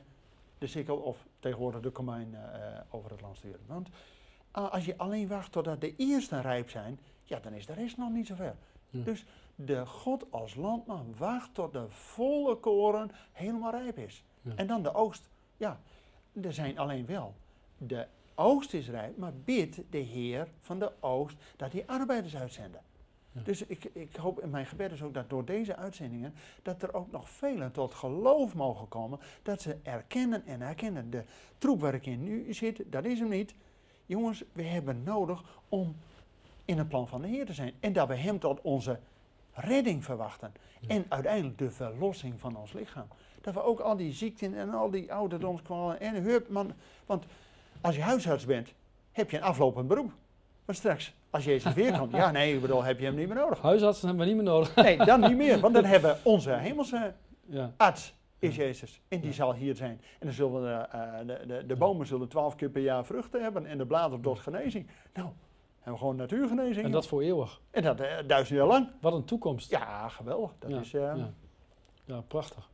de 0.59 0.67
sikkel 0.67 0.97
of 0.97 1.27
tegenwoordig 1.39 1.81
de 1.81 1.91
komijn 1.91 2.35
eh, 2.35 2.43
eh, 2.77 2.81
over 2.91 3.11
het 3.11 3.21
land 3.21 3.37
sturen. 3.37 3.61
Want 3.67 3.89
ah, 4.51 4.73
als 4.73 4.85
je 4.85 4.97
alleen 4.97 5.29
wacht 5.29 5.53
totdat 5.53 5.81
de 5.81 5.97
eerste 5.97 6.41
rijp 6.41 6.71
zijn, 6.71 6.99
ja, 7.25 7.39
dan 7.41 7.53
is 7.53 7.67
de 7.67 7.73
rest 7.73 7.97
nog 7.97 8.11
niet 8.11 8.27
zo 8.27 8.35
ver. 8.35 8.57
Ja. 8.91 9.05
Dus 9.05 9.25
de 9.61 9.87
God 9.87 10.25
als 10.31 10.55
landman 10.55 11.15
wacht 11.17 11.55
tot 11.55 11.73
de 11.73 11.85
volle 11.89 12.57
koren 12.57 13.11
helemaal 13.33 13.71
rijp 13.71 13.99
is. 13.99 14.25
Ja. 14.43 14.53
En 14.57 14.67
dan 14.67 14.83
de 14.83 14.95
oogst. 14.95 15.29
Ja, 15.57 15.81
er 16.43 16.53
zijn 16.53 16.79
alleen 16.79 17.07
wel. 17.07 17.35
De 17.79 18.07
oogst 18.35 18.75
is 18.75 18.89
rijp, 18.89 19.17
maar 19.17 19.33
bid 19.45 19.83
de 19.91 19.99
Heer 19.99 20.49
van 20.61 20.79
de 20.79 20.93
oogst 21.01 21.37
dat 21.57 21.73
hij 21.73 21.87
arbeiders 21.87 22.37
uitzenden. 22.37 22.81
Ja. 23.33 23.41
Dus 23.41 23.63
ik, 23.67 23.85
ik 23.85 24.17
hoop 24.17 24.41
in 24.41 24.51
mijn 24.51 24.67
gebed 24.67 24.93
is 24.93 25.03
ook 25.03 25.15
dat 25.15 25.31
door 25.31 25.45
deze 25.45 25.77
uitzendingen, 25.77 26.35
dat 26.63 26.83
er 26.83 26.95
ook 26.95 27.11
nog 27.11 27.31
velen 27.31 27.73
tot 27.73 27.95
geloof 27.95 28.55
mogen 28.55 28.89
komen. 28.89 29.19
Dat 29.43 29.63
ze 29.63 29.77
erkennen 29.83 30.47
en 30.47 30.61
herkennen. 30.61 31.11
De 31.11 31.25
troep 31.59 31.81
waar 31.81 31.95
ik 31.95 32.07
in 32.07 32.25
nu 32.25 32.55
zit, 32.55 32.83
dat 32.87 33.05
is 33.05 33.19
hem 33.19 33.29
niet. 33.29 33.55
Jongens, 34.07 34.45
we 34.53 34.63
hebben 34.63 35.03
nodig 35.03 35.61
om 35.69 35.97
in 36.65 36.79
het 36.79 36.89
plan 36.89 37.09
van 37.09 37.21
de 37.21 37.29
Heer 37.29 37.47
te 37.47 37.53
zijn. 37.53 37.75
En 37.81 37.93
dat 37.93 38.09
we 38.09 38.15
hem 38.15 38.39
tot 38.39 38.61
onze 38.61 38.99
redding 39.61 40.05
verwachten. 40.05 40.53
Ja. 40.81 40.89
En 40.89 41.05
uiteindelijk 41.09 41.59
de 41.59 41.71
verlossing 41.71 42.41
van 42.41 42.57
ons 42.57 42.73
lichaam. 42.73 43.07
Dat 43.41 43.55
we 43.55 43.63
ook 43.63 43.81
al 43.81 43.97
die 43.97 44.13
ziekten 44.13 44.55
en 44.55 44.71
al 44.75 44.91
die 44.91 45.13
ouderdomskwalen 45.13 46.01
en 46.01 46.15
hup, 46.23 46.49
man. 46.49 46.73
Want 47.07 47.25
als 47.81 47.97
je 47.97 48.03
huisarts 48.03 48.45
bent, 48.45 48.75
heb 49.13 49.31
je 49.31 49.37
een 49.37 49.43
aflopend 49.43 49.89
beroep. 49.89 50.13
Maar 50.65 50.75
straks, 50.77 51.15
als 51.31 51.45
Jezus 51.45 51.75
weer 51.75 51.99
komt, 51.99 52.13
ja 52.13 52.31
nee, 52.31 52.55
ik 52.55 52.61
bedoel, 52.61 52.83
heb 52.83 52.99
je 52.99 53.05
hem 53.05 53.15
niet 53.15 53.29
meer 53.29 53.37
nodig. 53.37 53.61
Huisartsen 53.63 54.09
hebben 54.09 54.27
we 54.27 54.33
niet 54.33 54.43
meer 54.43 54.53
nodig. 54.53 54.75
Nee, 54.75 54.97
dan 54.97 55.21
niet 55.21 55.37
meer, 55.37 55.61
want 55.61 55.75
dan 55.75 55.85
hebben 55.95 56.11
we 56.15 56.19
onze 56.23 56.53
hemelse 56.53 57.15
Ja. 57.47 57.73
arts, 57.77 58.15
is. 58.39 58.57
Jezus. 58.57 59.01
En 59.09 59.19
die 59.21 59.29
Ja. 59.29 59.35
zal 59.35 59.55
hier 59.55 59.75
zijn. 59.75 60.01
En 60.19 60.27
dan 60.27 60.33
zullen 60.33 60.63
de, 60.63 60.97
eh, 60.99 61.19
de, 61.27 61.47
de, 61.47 61.67
de 61.67 61.77
bomen 61.77 62.07
zullen 62.07 62.29
twaalf 62.29 62.55
keer 62.57 62.69
per 62.71 62.83
jaar 62.83 63.05
vruchten 63.05 63.43
hebben 63.43 63.67
en 63.67 63.79
de 63.79 63.87
bladeren 63.87 64.21
tot 64.23 64.39
genezing. 64.39 64.87
Nou, 65.15 65.29
we 65.93 65.99
gewoon 65.99 66.17
natuurgenezing. 66.17 66.85
En 66.87 66.91
dat 66.93 67.07
voor 67.07 67.23
eeuwig. 67.23 67.61
En 67.71 67.83
dat 67.83 68.01
eh, 68.01 68.17
duizend 68.27 68.59
jaar 68.59 68.67
lang. 68.69 68.89
Wat 69.01 69.13
een 69.13 69.25
toekomst. 69.25 69.71
Ja, 69.71 70.09
geweldig. 70.09 70.53
Dat 70.59 70.71
Ja, 70.71 70.79
is, 70.81 70.95
eh, 70.95 71.01
ja. 71.17 71.33
Ja, 72.05 72.21
prachtig. 72.21 72.69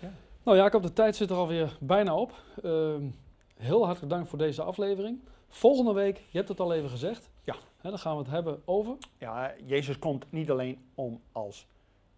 Ja. 0.00 0.10
Nou 0.42 0.56
Jacob, 0.56 0.82
de 0.82 0.92
tijd 0.92 1.16
zit 1.16 1.30
er 1.30 1.36
alweer 1.36 1.76
bijna 1.80 2.16
op. 2.16 2.32
Ehm, 2.62 3.02
heel 3.56 3.84
hartelijk 3.84 4.12
dank 4.12 4.26
voor 4.26 4.38
deze 4.38 4.62
aflevering. 4.62 5.20
Volgende 5.48 5.92
week, 5.92 6.16
je 6.30 6.36
hebt 6.36 6.48
het 6.48 6.60
al 6.60 6.72
even 6.74 6.90
gezegd. 6.90 7.30
Ja. 7.44 7.54
Hè, 7.80 7.90
dan 7.90 7.98
gaan 7.98 8.12
we 8.16 8.22
het 8.22 8.30
hebben 8.30 8.62
over. 8.64 8.96
Ja, 9.18 9.54
Jezus 9.66 9.98
komt 9.98 10.24
niet 10.30 10.50
alleen 10.50 10.78
om 10.94 11.20
als 11.32 11.66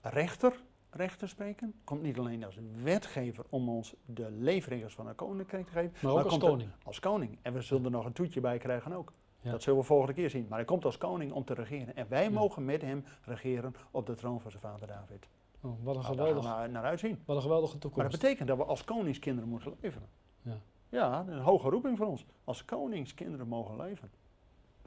rechter 0.01 0.53
recht 0.91 1.19
te 1.19 1.27
spreken, 1.27 1.75
komt 1.85 2.03
niet 2.03 2.19
alleen 2.19 2.45
als 2.45 2.59
wetgever 2.83 3.45
om 3.49 3.69
ons 3.69 3.95
de 4.05 4.31
leefregels 4.31 4.95
van 4.95 5.07
een 5.07 5.15
koninkrijk 5.15 5.67
te 5.67 5.73
geven, 5.73 5.93
Maar 6.03 6.12
ook 6.12 6.19
als 6.19 6.29
komt 6.29 6.43
koning. 6.43 6.71
als 6.85 7.01
koning. 7.01 7.39
En 7.43 7.53
we 7.53 7.61
zullen 7.61 7.85
er 7.85 7.91
nog 7.91 8.05
een 8.05 8.12
toetje 8.12 8.41
bij 8.41 8.59
krijgen 8.59 8.93
ook. 8.93 9.12
Ja. 9.47 9.53
Dat 9.53 9.63
zullen 9.63 9.79
we 9.79 9.85
volgende 9.85 10.13
keer 10.13 10.31
zien. 10.31 10.47
Maar 10.49 10.59
hij 10.59 10.67
komt 10.67 10.85
als 10.85 10.99
koning 10.99 11.33
om 11.33 11.45
te 11.45 11.55
regeren. 11.55 11.97
En 11.97 12.07
wij 12.09 12.23
Ja. 12.25 12.31
mogen 12.31 12.65
met 12.65 12.83
hem 12.83 13.05
regeren 13.25 13.75
op 13.91 14.07
de 14.07 14.15
troon 14.15 14.41
van 14.41 14.51
zijn 14.51 14.63
vader 14.63 14.87
David. 14.87 15.29
Oh, 15.61 15.71
wat, 15.83 15.95
een 15.97 16.03
Nou, 16.03 16.15
geweldig, 16.15 16.63
we 16.63 16.69
naar 16.69 16.85
uitzien. 16.85 17.23
wat 17.25 17.37
een 17.37 17.43
geweldige 17.43 17.73
Maar 17.73 17.81
toekomst. 17.81 18.11
dat 18.11 18.21
betekent 18.21 18.49
dat 18.49 18.57
we 18.57 18.65
als 18.65 18.85
koningskinderen 18.85 19.49
moeten 19.51 19.75
leven. 19.81 20.03
Ja. 20.43 20.57
Ja, 20.89 21.25
een 21.29 21.39
hoge 21.41 21.69
roeping 21.69 21.97
voor 21.97 22.07
ons. 22.07 22.27
Als 22.45 22.65
koningskinderen 22.65 23.49
mogen 23.49 23.77
leven. 23.77 24.11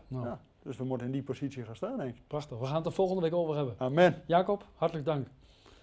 Nou, 0.08 0.26
Ja. 0.26 0.40
Dus 0.64 0.78
we 0.78 0.84
moeten 0.84 1.08
in 1.08 1.14
die 1.14 1.24
positie 1.24 1.64
gaan 1.64 1.76
staan, 1.76 1.98
denk 1.98 2.16
ik. 2.16 2.22
Prachtig. 2.28 2.58
We 2.60 2.66
gaan 2.66 2.76
het 2.76 2.86
er 2.86 2.92
volgende 2.92 3.22
week 3.22 3.34
over 3.34 3.56
hebben. 3.56 3.76
Amen. 3.78 4.22
Jacob, 4.26 4.66
hartelijk 4.76 5.06
dank. 5.06 5.28